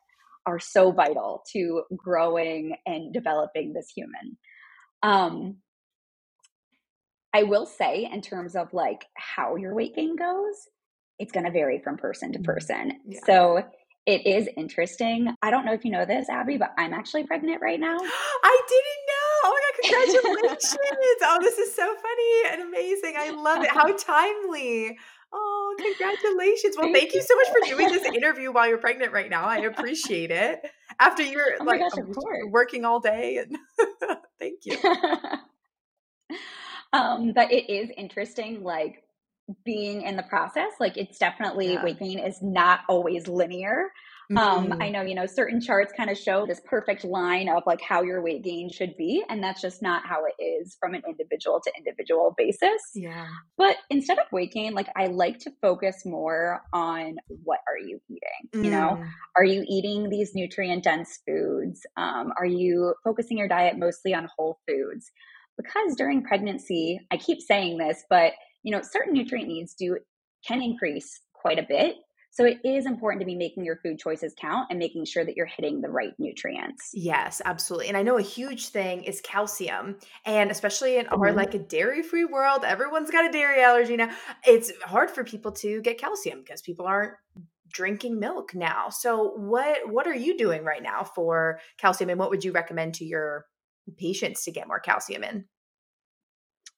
[0.46, 4.38] are so vital to growing and developing this human.
[5.02, 5.56] Um,
[7.34, 10.68] I will say, in terms of like how your weight gain goes,
[11.18, 12.44] it's going to vary from person to mm-hmm.
[12.44, 12.92] person.
[13.06, 13.20] Yeah.
[13.26, 13.62] So
[14.06, 15.34] it is interesting.
[15.42, 17.96] I don't know if you know this, Abbie, but I'm actually pregnant right now.
[18.44, 19.38] I didn't know.
[19.44, 20.76] Oh my God, congratulations.
[21.22, 23.14] oh, this is so funny and amazing.
[23.18, 23.70] I love it.
[23.70, 24.96] How timely.
[25.30, 26.76] Oh, congratulations.
[26.78, 29.44] Well, thank, thank you so much for doing this interview while you're pregnant right now.
[29.44, 30.62] I appreciate it.
[31.00, 32.02] After you're oh like gosh,
[32.50, 33.58] working all day and
[34.38, 34.78] thank you.
[36.92, 39.02] Um, but it is interesting, like
[39.64, 40.72] being in the process.
[40.78, 41.84] Like it's definitely yeah.
[41.84, 43.90] weight gain is not always linear.
[44.30, 44.72] Mm-hmm.
[44.72, 47.80] Um, I know, you know, certain charts kind of show this perfect line of like
[47.80, 49.24] how your weight gain should be.
[49.30, 52.82] And that's just not how it is from an individual to individual basis.
[52.94, 53.26] Yeah.
[53.56, 58.00] But instead of weight gain, like I like to focus more on what are you
[58.10, 58.50] eating?
[58.54, 58.64] Mm.
[58.66, 59.08] You know, mm.
[59.34, 61.86] are you eating these nutrient dense foods?
[61.96, 65.10] Um, are you focusing your diet mostly on whole foods?
[65.58, 69.98] Because during pregnancy, I keep saying this, but you know, certain nutrient needs do
[70.46, 71.96] can increase quite a bit.
[72.30, 75.36] So it is important to be making your food choices count and making sure that
[75.36, 76.90] you're hitting the right nutrients.
[76.94, 77.88] Yes, absolutely.
[77.88, 79.96] And I know a huge thing is calcium.
[80.24, 81.20] And especially in mm-hmm.
[81.20, 84.10] our like a dairy-free world, everyone's got a dairy allergy now.
[84.46, 87.14] It's hard for people to get calcium because people aren't
[87.72, 88.88] drinking milk now.
[88.90, 92.94] So what what are you doing right now for calcium and what would you recommend
[92.94, 93.46] to your
[93.96, 95.44] patients to get more calcium in?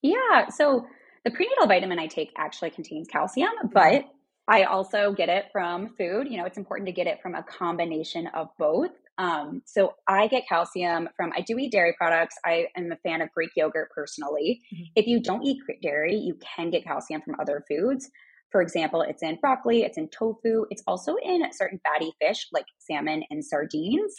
[0.03, 0.49] Yeah.
[0.49, 0.87] So
[1.25, 3.69] the prenatal vitamin I take actually contains calcium, mm-hmm.
[3.73, 4.05] but
[4.49, 6.27] I also get it from food.
[6.29, 8.91] You know, it's important to get it from a combination of both.
[9.19, 12.37] Um, so I get calcium from, I do eat dairy products.
[12.45, 14.63] I am a fan of Greek yogurt personally.
[14.75, 14.85] Mm-hmm.
[14.97, 18.11] If you don't eat dairy, you can get calcium from other foods.
[18.51, 22.65] For example, it's in broccoli, it's in tofu, it's also in certain fatty fish like
[22.79, 24.17] salmon and sardines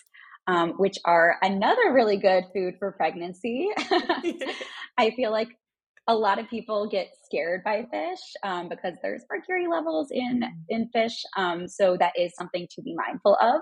[0.48, 3.70] um, which are another really good food for pregnancy.
[4.98, 5.50] I feel like
[6.08, 10.50] a lot of people get scared by fish um, because there's mercury levels in mm.
[10.70, 11.24] in fish.
[11.38, 13.62] Um, so that is something to be mindful of.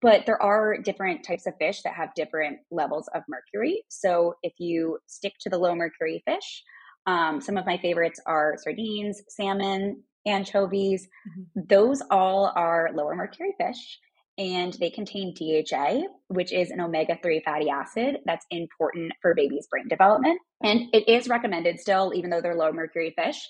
[0.00, 3.84] But there are different types of fish that have different levels of mercury.
[3.88, 6.64] So if you stick to the low mercury fish,
[7.06, 11.06] um, some of my favorites are sardines, salmon, anchovies.
[11.28, 11.60] Mm-hmm.
[11.68, 13.98] Those all are lower mercury fish
[14.38, 19.66] and they contain DHA, which is an omega 3 fatty acid that's important for babies'
[19.70, 20.40] brain development.
[20.62, 23.48] And it is recommended still, even though they're low mercury fish,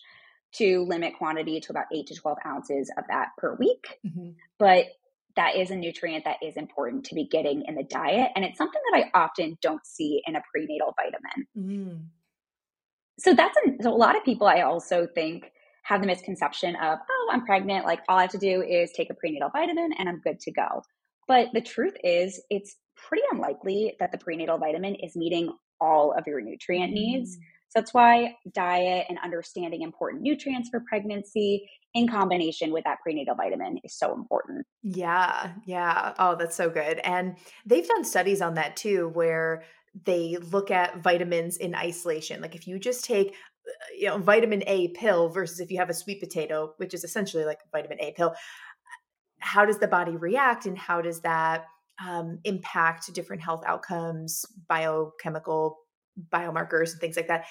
[0.55, 4.01] to limit quantity to about 8 to 12 ounces of that per week.
[4.07, 4.31] Mm-hmm.
[4.59, 4.87] But
[5.37, 8.31] that is a nutrient that is important to be getting in the diet.
[8.35, 11.47] And it's something that I often don't see in a prenatal vitamin.
[11.57, 12.05] Mm.
[13.18, 16.99] So that's a, so a lot of people I also think have the misconception of,
[17.11, 17.85] oh, I'm pregnant.
[17.85, 20.53] Like all I have to do is take a prenatal vitamin and I'm good to
[20.53, 20.83] go.
[21.29, 26.25] But the truth is, it's pretty unlikely that the prenatal vitamin is meeting all of
[26.27, 27.37] your nutrient needs.
[27.37, 27.40] Mm.
[27.68, 33.35] So that's why diet and understanding important nutrients for pregnancy in combination with that prenatal
[33.35, 34.66] vitamin is so important.
[34.83, 36.12] Yeah, yeah.
[36.18, 36.99] Oh, that's so good.
[36.99, 39.64] And they've done studies on that too, where
[40.05, 42.40] they look at vitamins in isolation.
[42.40, 43.35] Like if you just take
[43.96, 47.44] you know vitamin A pill versus if you have a sweet potato, which is essentially
[47.44, 48.35] like vitamin A pill,
[49.38, 51.66] how does the body react and how does that
[52.05, 55.79] um, impact different health outcomes, biochemical
[56.31, 57.46] biomarkers, and things like that?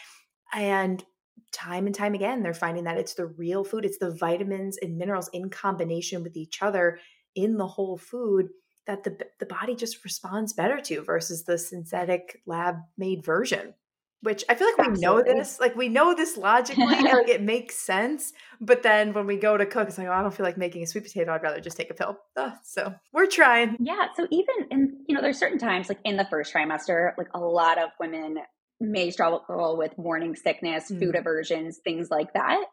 [0.53, 1.03] And
[1.51, 4.97] time and time again, they're finding that it's the real food, it's the vitamins and
[4.97, 6.99] minerals in combination with each other
[7.35, 8.49] in the whole food
[8.87, 13.73] that the the body just responds better to versus the synthetic lab made version
[14.21, 14.99] which I feel like Absolutely.
[14.99, 18.33] we know this, like we know this logically, and like it makes sense.
[18.59, 20.83] But then when we go to cook, it's like, oh, I don't feel like making
[20.83, 21.33] a sweet potato.
[21.33, 22.17] I'd rather just take a pill.
[22.37, 23.77] Oh, so we're trying.
[23.79, 24.07] Yeah.
[24.15, 27.39] So even in, you know, there's certain times, like in the first trimester, like a
[27.39, 28.37] lot of women
[28.79, 30.99] may struggle with morning sickness, mm.
[30.99, 32.63] food aversions, things like that.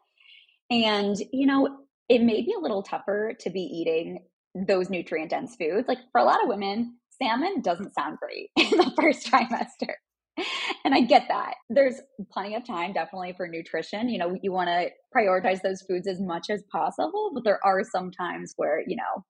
[0.69, 4.23] And, you know, it may be a little tougher to be eating
[4.55, 5.87] those nutrient dense foods.
[5.87, 9.93] Like for a lot of women, salmon doesn't sound great in the first trimester.
[10.85, 11.55] and I get that.
[11.69, 11.99] There's
[12.31, 14.09] plenty of time definitely for nutrition.
[14.09, 17.83] You know, you want to prioritize those foods as much as possible, but there are
[17.83, 19.23] some times where, you know,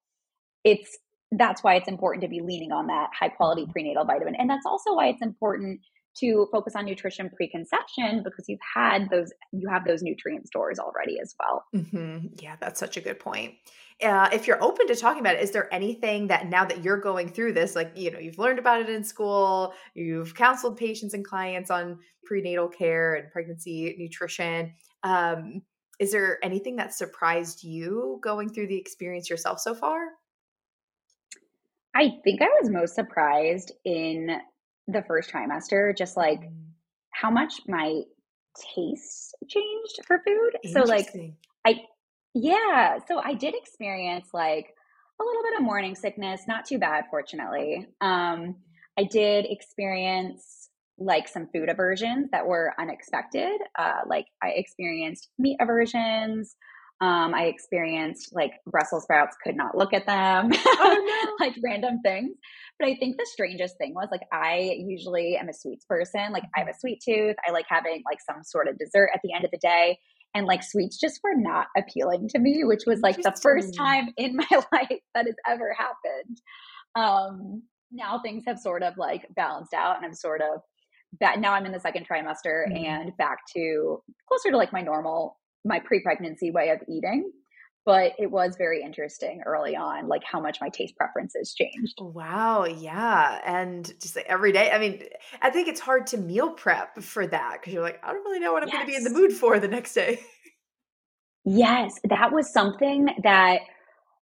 [0.63, 0.97] it's
[1.31, 3.71] that's why it's important to be leaning on that high quality mm-hmm.
[3.71, 4.35] prenatal vitamin.
[4.35, 5.81] And that's also why it's important
[6.17, 11.19] to focus on nutrition preconception because you've had those you have those nutrient stores already
[11.19, 11.65] as well.
[11.75, 12.27] Mm-hmm.
[12.39, 13.55] yeah that's such a good point.
[14.01, 16.99] Uh, if you're open to talking about it is there anything that now that you're
[16.99, 21.13] going through this like you know you've learned about it in school you've counseled patients
[21.13, 25.61] and clients on prenatal care and pregnancy nutrition um,
[25.99, 29.99] is there anything that surprised you going through the experience yourself so far?
[31.93, 34.37] I think I was most surprised in
[34.91, 36.53] the first trimester, just like mm.
[37.11, 38.01] how much my
[38.75, 40.71] taste changed for food.
[40.73, 41.07] So like
[41.65, 41.81] I
[42.33, 44.73] yeah, so I did experience like
[45.21, 47.87] a little bit of morning sickness, not too bad fortunately.
[48.01, 48.55] Um
[48.97, 53.59] I did experience like some food aversions that were unexpected.
[53.77, 56.55] Uh like I experienced meat aversions,
[57.01, 61.45] um, I experienced like Brussels sprouts, could not look at them, oh, no.
[61.45, 62.35] like random things.
[62.77, 66.31] But I think the strangest thing was like, I usually am a sweets person.
[66.31, 67.35] Like, I have a sweet tooth.
[67.47, 69.97] I like having like some sort of dessert at the end of the day.
[70.35, 74.09] And like sweets just were not appealing to me, which was like the first time
[74.17, 76.41] in my life that has ever happened.
[76.95, 80.61] Um, now things have sort of like balanced out and I'm sort of
[81.19, 82.85] back now I'm in the second trimester mm-hmm.
[82.85, 87.31] and back to closer to like my normal my pre-pregnancy way of eating
[87.85, 92.65] but it was very interesting early on like how much my taste preferences changed wow
[92.65, 95.01] yeah and just like every day i mean
[95.41, 98.39] i think it's hard to meal prep for that because you're like i don't really
[98.39, 98.75] know what i'm yes.
[98.75, 100.19] going to be in the mood for the next day
[101.45, 103.61] yes that was something that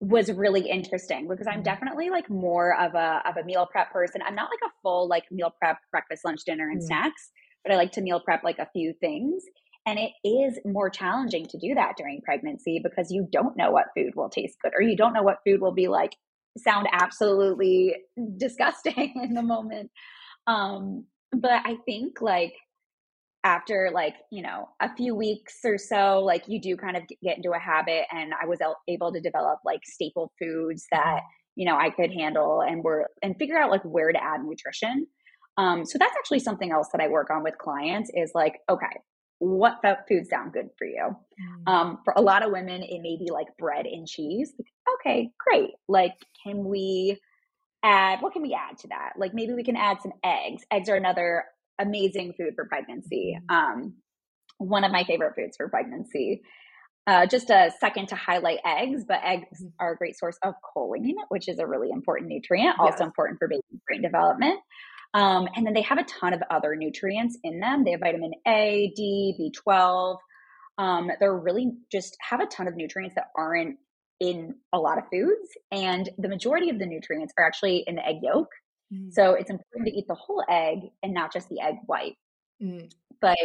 [0.00, 1.62] was really interesting because i'm mm-hmm.
[1.64, 5.06] definitely like more of a of a meal prep person i'm not like a full
[5.08, 6.86] like meal prep breakfast lunch dinner and mm.
[6.86, 7.30] snacks
[7.62, 9.44] but i like to meal prep like a few things
[9.86, 13.86] and it is more challenging to do that during pregnancy because you don't know what
[13.96, 16.12] food will taste good or you don't know what food will be like
[16.58, 17.94] sound absolutely
[18.36, 19.90] disgusting in the moment.
[20.46, 22.54] Um, but I think like
[23.44, 27.36] after like, you know, a few weeks or so, like you do kind of get
[27.36, 31.20] into a habit and I was able to develop like staple foods that,
[31.56, 35.06] you know, I could handle and were and figure out like where to add nutrition.
[35.56, 39.00] Um, so that's actually something else that I work on with clients is like, okay,
[39.40, 41.16] what foods sound good for you.
[41.66, 41.72] Mm.
[41.72, 44.52] Um, for a lot of women, it may be like bread and cheese.
[44.58, 44.68] Like,
[45.00, 45.70] okay, great.
[45.88, 46.14] Like,
[46.46, 47.18] can we
[47.82, 49.14] add, what can we add to that?
[49.16, 50.62] Like, maybe we can add some eggs.
[50.70, 51.44] Eggs are another
[51.80, 53.38] amazing food for pregnancy.
[53.50, 53.54] Mm.
[53.54, 53.94] Um,
[54.58, 56.42] one of my favorite foods for pregnancy.
[57.06, 59.68] Uh, just a second to highlight eggs, but eggs mm-hmm.
[59.80, 63.00] are a great source of choline, which is a really important nutrient, also yes.
[63.00, 64.60] important for baby brain development.
[65.12, 67.84] Um, and then they have a ton of other nutrients in them.
[67.84, 70.16] They have vitamin A, D, B12.
[70.78, 73.76] Um, they're really just have a ton of nutrients that aren't
[74.20, 75.48] in a lot of foods.
[75.72, 78.48] And the majority of the nutrients are actually in the egg yolk.
[78.92, 79.12] Mm.
[79.12, 82.16] So it's important to eat the whole egg and not just the egg white.
[82.62, 82.90] Mm.
[83.20, 83.36] But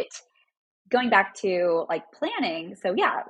[0.90, 3.22] going back to like planning, so yeah,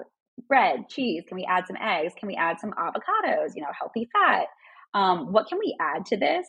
[0.48, 2.12] bread, cheese, can we add some eggs?
[2.18, 4.46] Can we add some avocados, you know, healthy fat?
[4.94, 6.46] Um, what can we add to this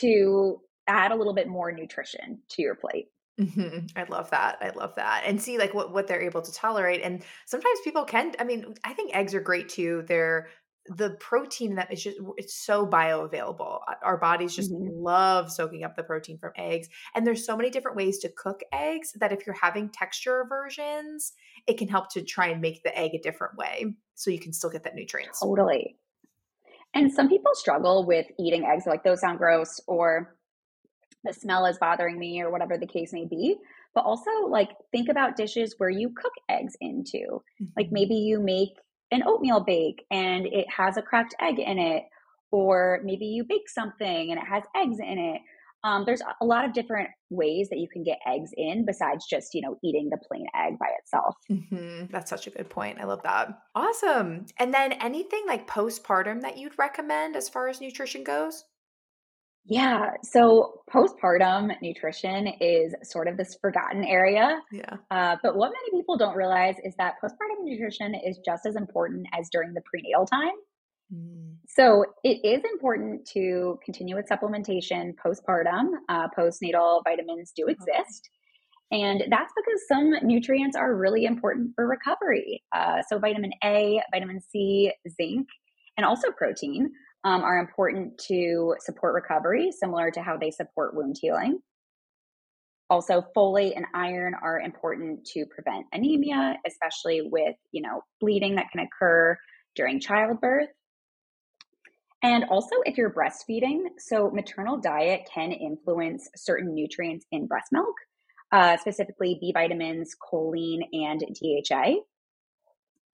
[0.00, 3.08] to add a little bit more nutrition to your plate?
[3.40, 3.86] Mm-hmm.
[3.96, 4.58] I love that.
[4.62, 5.24] I love that.
[5.26, 7.02] And see like what what they're able to tolerate.
[7.02, 10.04] And sometimes people can I mean, I think eggs are great too.
[10.08, 10.48] They're
[10.88, 13.80] the protein that is just it's so bioavailable.
[14.02, 14.88] Our bodies just mm-hmm.
[14.90, 16.88] love soaking up the protein from eggs.
[17.14, 21.32] And there's so many different ways to cook eggs that if you're having texture aversions,
[21.66, 24.52] it can help to try and make the egg a different way so you can
[24.52, 25.40] still get that nutrients.
[25.40, 25.96] Totally.
[26.94, 30.35] And some people struggle with eating eggs like those sound gross or
[31.26, 33.56] the smell is bothering me or whatever the case may be.
[33.94, 37.18] But also like think about dishes where you cook eggs into.
[37.18, 37.64] Mm-hmm.
[37.76, 38.70] like maybe you make
[39.10, 42.04] an oatmeal bake and it has a cracked egg in it
[42.50, 45.40] or maybe you bake something and it has eggs in it.
[45.84, 49.54] Um, there's a lot of different ways that you can get eggs in besides just
[49.54, 51.36] you know eating the plain egg by itself.
[51.50, 52.06] Mm-hmm.
[52.10, 52.98] that's such a good point.
[53.00, 53.58] I love that.
[53.74, 54.46] Awesome.
[54.58, 58.64] And then anything like postpartum that you'd recommend as far as nutrition goes
[59.68, 60.10] yeah.
[60.22, 64.60] So postpartum nutrition is sort of this forgotten area.
[64.70, 64.96] Yeah.
[65.10, 69.26] Uh, but what many people don't realize is that postpartum nutrition is just as important
[69.38, 70.54] as during the prenatal time.
[71.12, 71.56] Mm.
[71.68, 75.88] So it is important to continue with supplementation postpartum.
[76.08, 78.30] Uh, postnatal vitamins do exist.
[78.92, 79.02] Okay.
[79.02, 82.62] And that's because some nutrients are really important for recovery.
[82.72, 85.48] Uh, so, vitamin A, vitamin C, zinc,
[85.96, 86.92] and also protein
[87.26, 91.58] um, are important to support recovery, similar to how they support wound healing.
[92.88, 98.70] Also, folate and iron are important to prevent anemia, especially with, you know, bleeding that
[98.70, 99.36] can occur
[99.74, 100.68] during childbirth.
[102.22, 107.96] And also, if you're breastfeeding, so maternal diet can influence certain nutrients in breast milk,
[108.52, 111.96] uh, specifically B vitamins, choline, and DHA.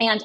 [0.01, 0.23] And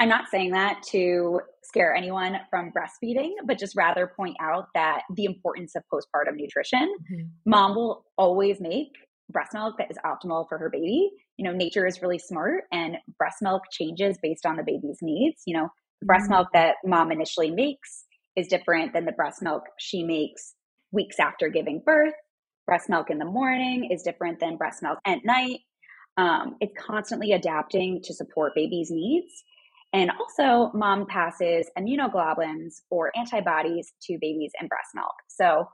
[0.00, 5.02] I'm not saying that to scare anyone from breastfeeding, but just rather point out that
[5.14, 6.92] the importance of postpartum nutrition.
[7.12, 7.26] Mm-hmm.
[7.44, 8.88] Mom will always make
[9.30, 11.10] breast milk that is optimal for her baby.
[11.36, 15.42] You know, nature is really smart and breast milk changes based on the baby's needs.
[15.46, 15.68] You know,
[16.00, 16.34] the breast mm-hmm.
[16.34, 20.54] milk that mom initially makes is different than the breast milk she makes
[20.92, 22.14] weeks after giving birth.
[22.66, 25.60] Breast milk in the morning is different than breast milk at night.
[26.16, 29.44] Um, it's constantly adapting to support baby's needs.
[29.92, 35.14] And also, mom passes immunoglobulins or antibodies to babies in breast milk.
[35.28, 35.68] So,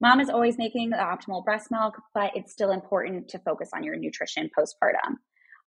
[0.00, 3.84] mom is always making the optimal breast milk, but it's still important to focus on
[3.84, 5.16] your nutrition postpartum.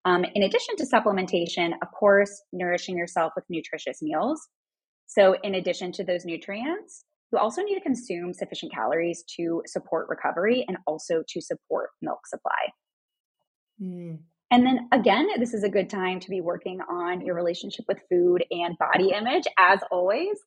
[0.04, 4.46] Um, in addition to supplementation, of course, nourishing yourself with nutritious meals.
[5.08, 10.08] So, in addition to those nutrients, you also need to consume sufficient calories to support
[10.10, 12.72] recovery and also to support milk supply.
[13.82, 14.20] Mm.
[14.52, 17.98] And then again, this is a good time to be working on your relationship with
[18.10, 20.38] food and body image, as always.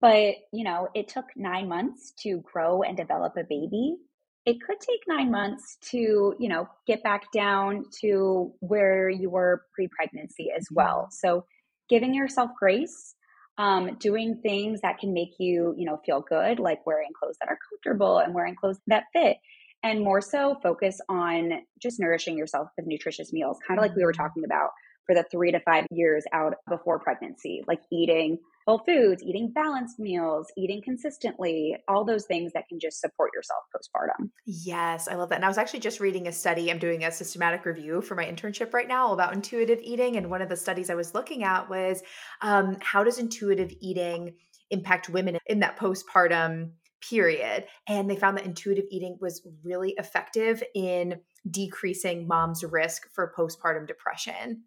[0.00, 3.96] But, you know, it took nine months to grow and develop a baby.
[4.44, 9.62] It could take nine months to, you know, get back down to where you were
[9.74, 11.08] pre pregnancy as well.
[11.10, 11.44] So,
[11.88, 13.14] giving yourself grace,
[13.58, 17.48] um, doing things that can make you, you know, feel good, like wearing clothes that
[17.48, 19.38] are comfortable and wearing clothes that fit
[19.82, 24.04] and more so focus on just nourishing yourself with nutritious meals, kind of like we
[24.04, 24.22] were mm-hmm.
[24.22, 24.70] talking about
[25.06, 30.00] for the three to five years out before pregnancy, like eating whole foods, eating balanced
[30.00, 34.28] meals, eating consistently, all those things that can just support yourself postpartum.
[34.44, 35.36] Yes, I love that.
[35.36, 36.70] And I was actually just reading a study.
[36.70, 40.16] I'm doing a systematic review for my internship right now about intuitive eating.
[40.16, 42.02] And one of the studies I was looking at was
[42.42, 44.34] um, how does intuitive eating
[44.70, 46.70] impact women in that postpartum
[47.08, 47.66] period.
[47.88, 53.86] And they found that intuitive eating was really effective in decreasing mom's risk for postpartum
[53.86, 54.64] depression.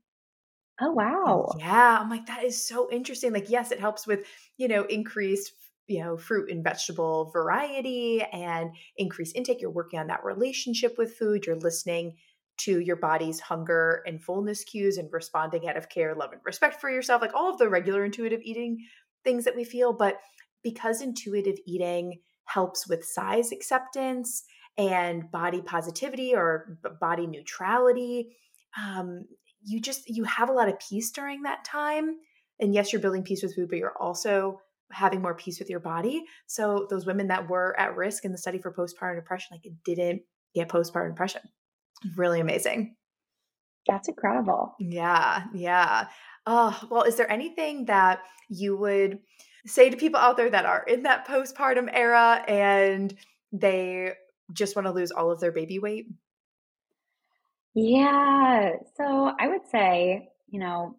[0.81, 1.53] Oh, wow.
[1.57, 1.97] Yeah.
[1.99, 3.33] I'm like, that is so interesting.
[3.33, 4.25] Like, yes, it helps with,
[4.57, 5.51] you know, increased
[5.89, 11.15] you know fruit and vegetable variety and increase intake you're working on that relationship with
[11.15, 12.15] food you're listening
[12.57, 16.79] to your body's hunger and fullness cues and responding out of care love and respect
[16.79, 18.77] for yourself like all of the regular intuitive eating
[19.23, 20.19] things that we feel but
[20.63, 22.19] because intuitive eating
[22.49, 24.43] helps with size acceptance
[24.77, 28.35] and body positivity or body neutrality.
[28.77, 29.25] Um,
[29.63, 32.15] you just you have a lot of peace during that time.
[32.59, 35.79] And yes you're building peace with food but you're also having more peace with your
[35.79, 36.23] body.
[36.47, 39.73] So those women that were at risk in the study for postpartum depression like it
[39.83, 40.23] didn't
[40.55, 41.41] get postpartum depression.
[42.15, 42.95] Really amazing.
[43.87, 44.75] That's incredible.
[44.79, 46.07] Yeah, yeah.
[46.45, 49.19] Oh, well, is there anything that you would
[49.65, 53.13] say to people out there that are in that postpartum era and
[53.51, 54.13] they
[54.53, 56.07] just want to lose all of their baby weight?
[57.75, 58.71] Yeah.
[58.97, 60.95] So I would say, you know,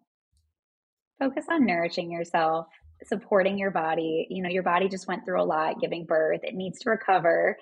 [1.19, 2.67] focus on nourishing yourself,
[3.05, 4.27] supporting your body.
[4.29, 7.57] You know, your body just went through a lot giving birth, it needs to recover.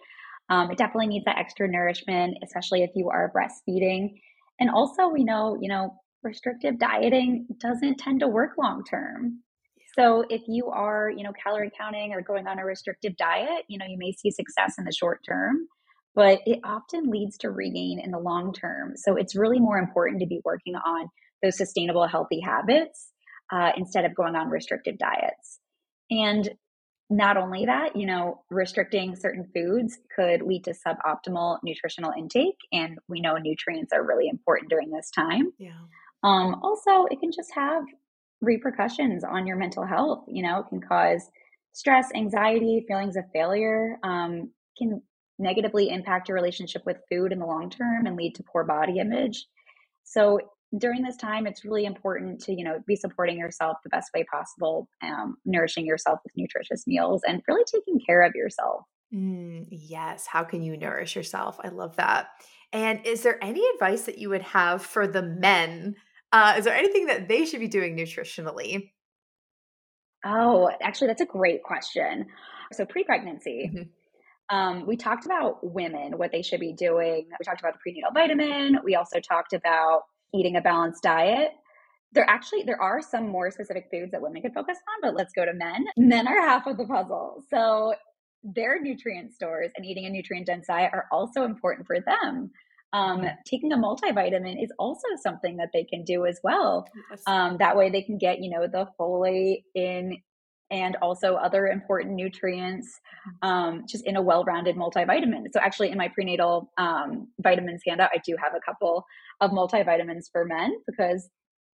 [0.50, 4.20] Um, it definitely needs that extra nourishment, especially if you are breastfeeding.
[4.60, 5.94] And also, we know, you know,
[6.24, 9.40] restrictive dieting doesn't tend to work long term.
[9.98, 13.78] So if you are, you know, calorie counting or going on a restrictive diet, you
[13.78, 15.68] know, you may see success in the short term,
[16.16, 18.94] but it often leads to regain in the long term.
[18.96, 21.10] So it's really more important to be working on
[21.42, 23.12] those sustainable, healthy habits
[23.52, 25.60] uh, instead of going on restrictive diets.
[26.12, 26.50] And
[27.10, 32.58] not only that, you know, restricting certain foods could lead to suboptimal nutritional intake.
[32.72, 35.52] And we know nutrients are really important during this time.
[35.58, 35.72] Yeah.
[36.22, 37.84] Um, also, it can just have
[38.42, 40.24] repercussions on your mental health.
[40.28, 41.30] You know, it can cause
[41.74, 45.02] stress, anxiety, feelings of failure, um, can
[45.38, 49.00] negatively impact your relationship with food in the long term and lead to poor body
[49.00, 49.46] image.
[50.04, 50.40] So
[50.78, 54.24] during this time, it's really important to, you know, be supporting yourself the best way
[54.32, 58.84] possible, um, nourishing yourself with nutritious meals and really taking care of yourself.
[59.14, 60.28] Mm, yes.
[60.28, 61.60] How can you nourish yourself?
[61.64, 62.28] I love that.
[62.72, 65.96] And is there any advice that you would have for the men?
[66.32, 68.92] Uh, is there anything that they should be doing nutritionally?
[70.26, 72.28] Oh, actually, that's a great question.
[72.74, 73.84] So, pre pregnancy, mm-hmm.
[74.50, 77.28] Um, we talked about women, what they should be doing.
[77.40, 78.80] We talked about the prenatal vitamin.
[78.84, 80.04] We also talked about
[80.34, 81.52] eating a balanced diet.
[82.14, 85.34] There actually there are some more specific foods that women could focus on, but let's
[85.34, 85.86] go to men.
[85.98, 87.44] Men are half of the puzzle.
[87.52, 87.94] So
[88.44, 92.50] their nutrient stores and eating a nutrient dense diet are also important for them.
[92.92, 96.88] Um, taking a multivitamin is also something that they can do as well.
[97.28, 100.18] Um, that way they can get, you know, the folate in
[100.72, 103.50] and also other important nutrients mm-hmm.
[103.50, 105.46] um, just in a well-rounded multivitamin.
[105.54, 109.06] So actually in my prenatal um, vitamins handout i do have a couple
[109.42, 111.30] of multivitamins for men because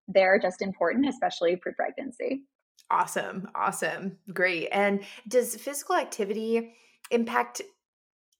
[0.08, 2.42] they're just important especially pre-pregnancy
[2.90, 4.68] awesome awesome great.
[4.70, 6.74] And does physical activity
[7.10, 7.62] impact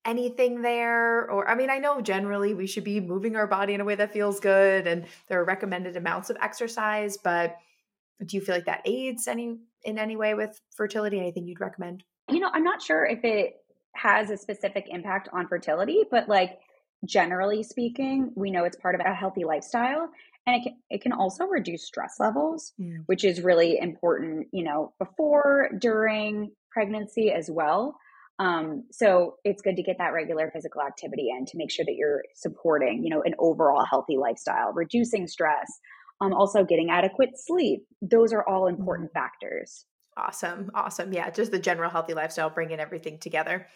[0.05, 3.81] anything there or i mean i know generally we should be moving our body in
[3.81, 7.57] a way that feels good and there are recommended amounts of exercise but
[8.25, 11.19] do you feel like that aids any in any way with fertility?
[11.19, 12.05] Anything you'd recommend?
[12.31, 13.57] You know, I'm not sure if it
[13.95, 16.59] has a specific impact on fertility, but like
[17.05, 20.11] generally speaking, we know it's part of a healthy lifestyle
[20.47, 22.99] and it can, it can also reduce stress levels, mm.
[23.07, 27.97] which is really important, you know, before, during pregnancy as well.
[28.39, 31.95] Um, so it's good to get that regular physical activity in to make sure that
[31.95, 35.71] you're supporting, you know, an overall healthy lifestyle, reducing stress,
[36.21, 37.87] um, also getting adequate sleep.
[38.03, 39.19] Those are all important mm-hmm.
[39.19, 39.87] factors.
[40.17, 40.71] Awesome.
[40.75, 41.13] Awesome.
[41.13, 41.31] Yeah.
[41.31, 43.67] Just the general healthy lifestyle, bringing everything together.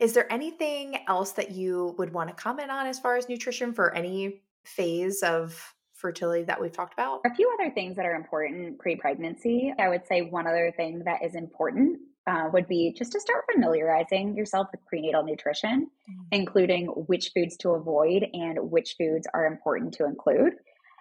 [0.00, 3.72] Is there anything else that you would want to comment on as far as nutrition
[3.72, 7.20] for any phase of fertility that we've talked about?
[7.24, 9.72] A few other things that are important pre pregnancy.
[9.78, 13.44] I would say one other thing that is important uh, would be just to start
[13.52, 16.22] familiarizing yourself with prenatal nutrition, mm-hmm.
[16.32, 20.54] including which foods to avoid and which foods are important to include.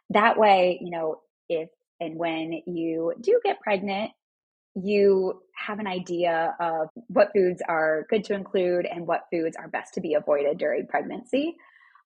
[0.10, 1.70] That way, you know, if
[2.00, 4.12] and when you do get pregnant,
[4.76, 9.68] you have an idea of what foods are good to include and what foods are
[9.68, 11.56] best to be avoided during pregnancy.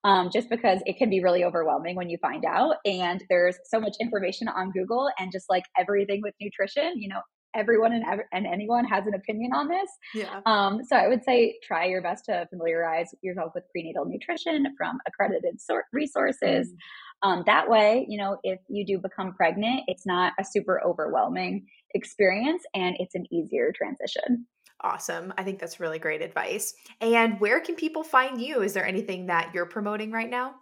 [0.04, 2.76] Um, just because it can be really overwhelming when you find out.
[2.86, 7.20] And there's so much information on Google, and just like everything with nutrition, you know,
[7.56, 9.90] everyone and, ev- and anyone has an opinion on this.
[10.14, 10.42] Yeah.
[10.46, 14.98] Um, so I would say try your best to familiarize yourself with prenatal nutrition from
[15.08, 16.68] accredited sort resources.
[16.68, 17.30] Mm.
[17.30, 21.66] Um, that way, you know, if you do become pregnant, it's not a super overwhelming
[21.96, 24.46] experience and it's an easier transition.
[24.82, 25.34] Awesome.
[25.38, 26.76] I think that's really great advice.
[27.02, 28.62] And where can people find you?
[28.62, 30.56] Is there anything that you're promoting right now?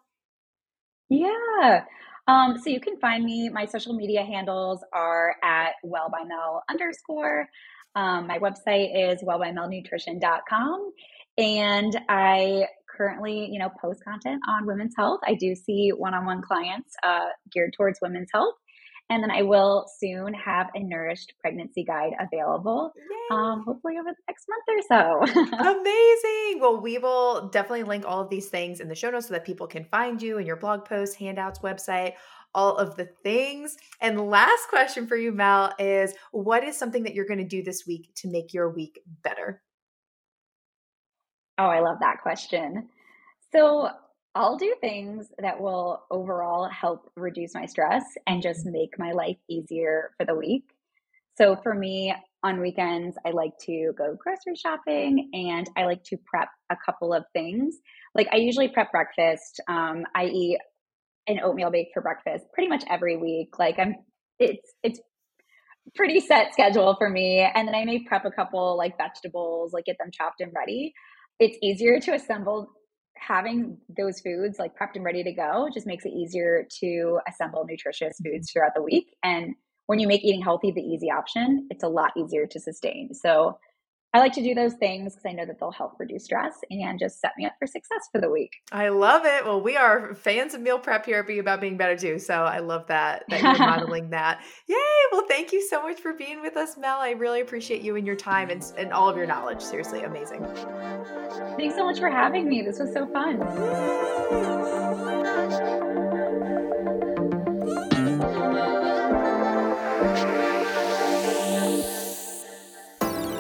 [1.10, 1.84] Yeah.
[2.28, 3.50] Um, so you can find me.
[3.50, 7.48] My social media handles are at well by Mel underscore.
[7.96, 10.92] Um, my website is wellbymelnutrition.com.
[11.38, 12.66] And I
[12.96, 15.20] currently, you know, post content on women's health.
[15.26, 18.56] I do see one-on-one clients uh, geared towards women's health.
[19.10, 22.92] And then I will soon have a nourished pregnancy guide available,
[23.30, 25.42] um, hopefully over the next month or so.
[25.80, 26.60] Amazing.
[26.60, 29.46] Well, we will definitely link all of these things in the show notes so that
[29.46, 32.14] people can find you and your blog posts, handouts, website,
[32.56, 33.78] all of the things.
[34.02, 37.62] And last question for you, Mel, is what is something that you're going to do
[37.62, 39.62] this week to make your week better?
[41.60, 42.90] Oh, I love that question.
[43.52, 43.90] So,
[44.36, 49.38] I'll do things that will overall help reduce my stress and just make my life
[49.50, 50.66] easier for the week.
[51.38, 52.14] So for me,
[52.44, 57.14] on weekends, I like to go grocery shopping and I like to prep a couple
[57.14, 57.78] of things.
[58.14, 59.62] Like I usually prep breakfast.
[59.70, 60.60] Um, I eat
[61.28, 63.58] an oatmeal bake for breakfast pretty much every week.
[63.58, 63.96] Like I'm,
[64.38, 65.00] it's it's
[65.96, 67.40] pretty set schedule for me.
[67.40, 70.94] And then I may prep a couple like vegetables, like get them chopped and ready.
[71.40, 72.70] It's easier to assemble
[73.18, 77.66] having those foods like prepped and ready to go just makes it easier to assemble
[77.68, 78.60] nutritious foods mm-hmm.
[78.60, 79.16] throughout the week.
[79.24, 79.56] And
[79.88, 83.14] when you make eating healthy the easy option, it's a lot easier to sustain.
[83.14, 83.58] So
[84.16, 86.98] I like to do those things because I know that they'll help reduce stress and
[86.98, 88.54] just set me up for success for the week.
[88.72, 89.44] I love it.
[89.44, 92.18] Well, we are fans of meal prep here at Be About Being Better too.
[92.18, 94.40] So I love that that you're modeling that.
[94.68, 94.78] Yay!
[95.12, 97.00] Well, thank you so much for being with us, Mel.
[97.00, 99.60] I really appreciate you and your time and, and all of your knowledge.
[99.60, 100.46] Seriously, amazing.
[101.58, 102.62] Thanks so much for having me.
[102.62, 103.42] This was so fun.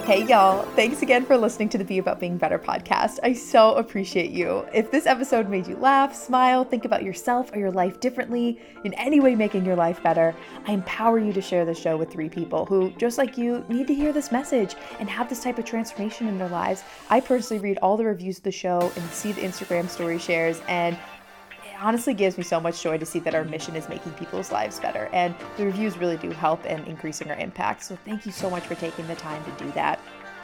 [0.05, 0.61] Hey, y'all.
[0.75, 3.17] Thanks again for listening to the Be About Being Better podcast.
[3.23, 4.63] I so appreciate you.
[4.71, 8.93] If this episode made you laugh, smile, think about yourself or your life differently, in
[8.93, 10.35] any way making your life better,
[10.67, 13.87] I empower you to share the show with three people who, just like you, need
[13.87, 16.83] to hear this message and have this type of transformation in their lives.
[17.09, 20.61] I personally read all the reviews of the show and see the Instagram story shares,
[20.67, 20.95] and
[21.79, 24.79] honestly gives me so much joy to see that our mission is making people's lives
[24.79, 25.09] better.
[25.13, 27.83] And the reviews really do help in increasing our impact.
[27.83, 29.99] So thank you so much for taking the time to do that.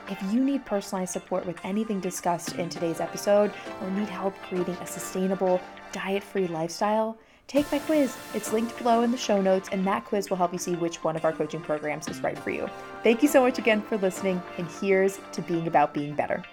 [0.09, 4.75] If you need personalized support with anything discussed in today's episode or need help creating
[4.75, 5.61] a sustainable,
[5.91, 7.17] diet free lifestyle,
[7.47, 8.15] take my quiz.
[8.34, 11.03] It's linked below in the show notes, and that quiz will help you see which
[11.03, 12.69] one of our coaching programs is right for you.
[13.03, 16.43] Thank you so much again for listening, and here's to being about being better.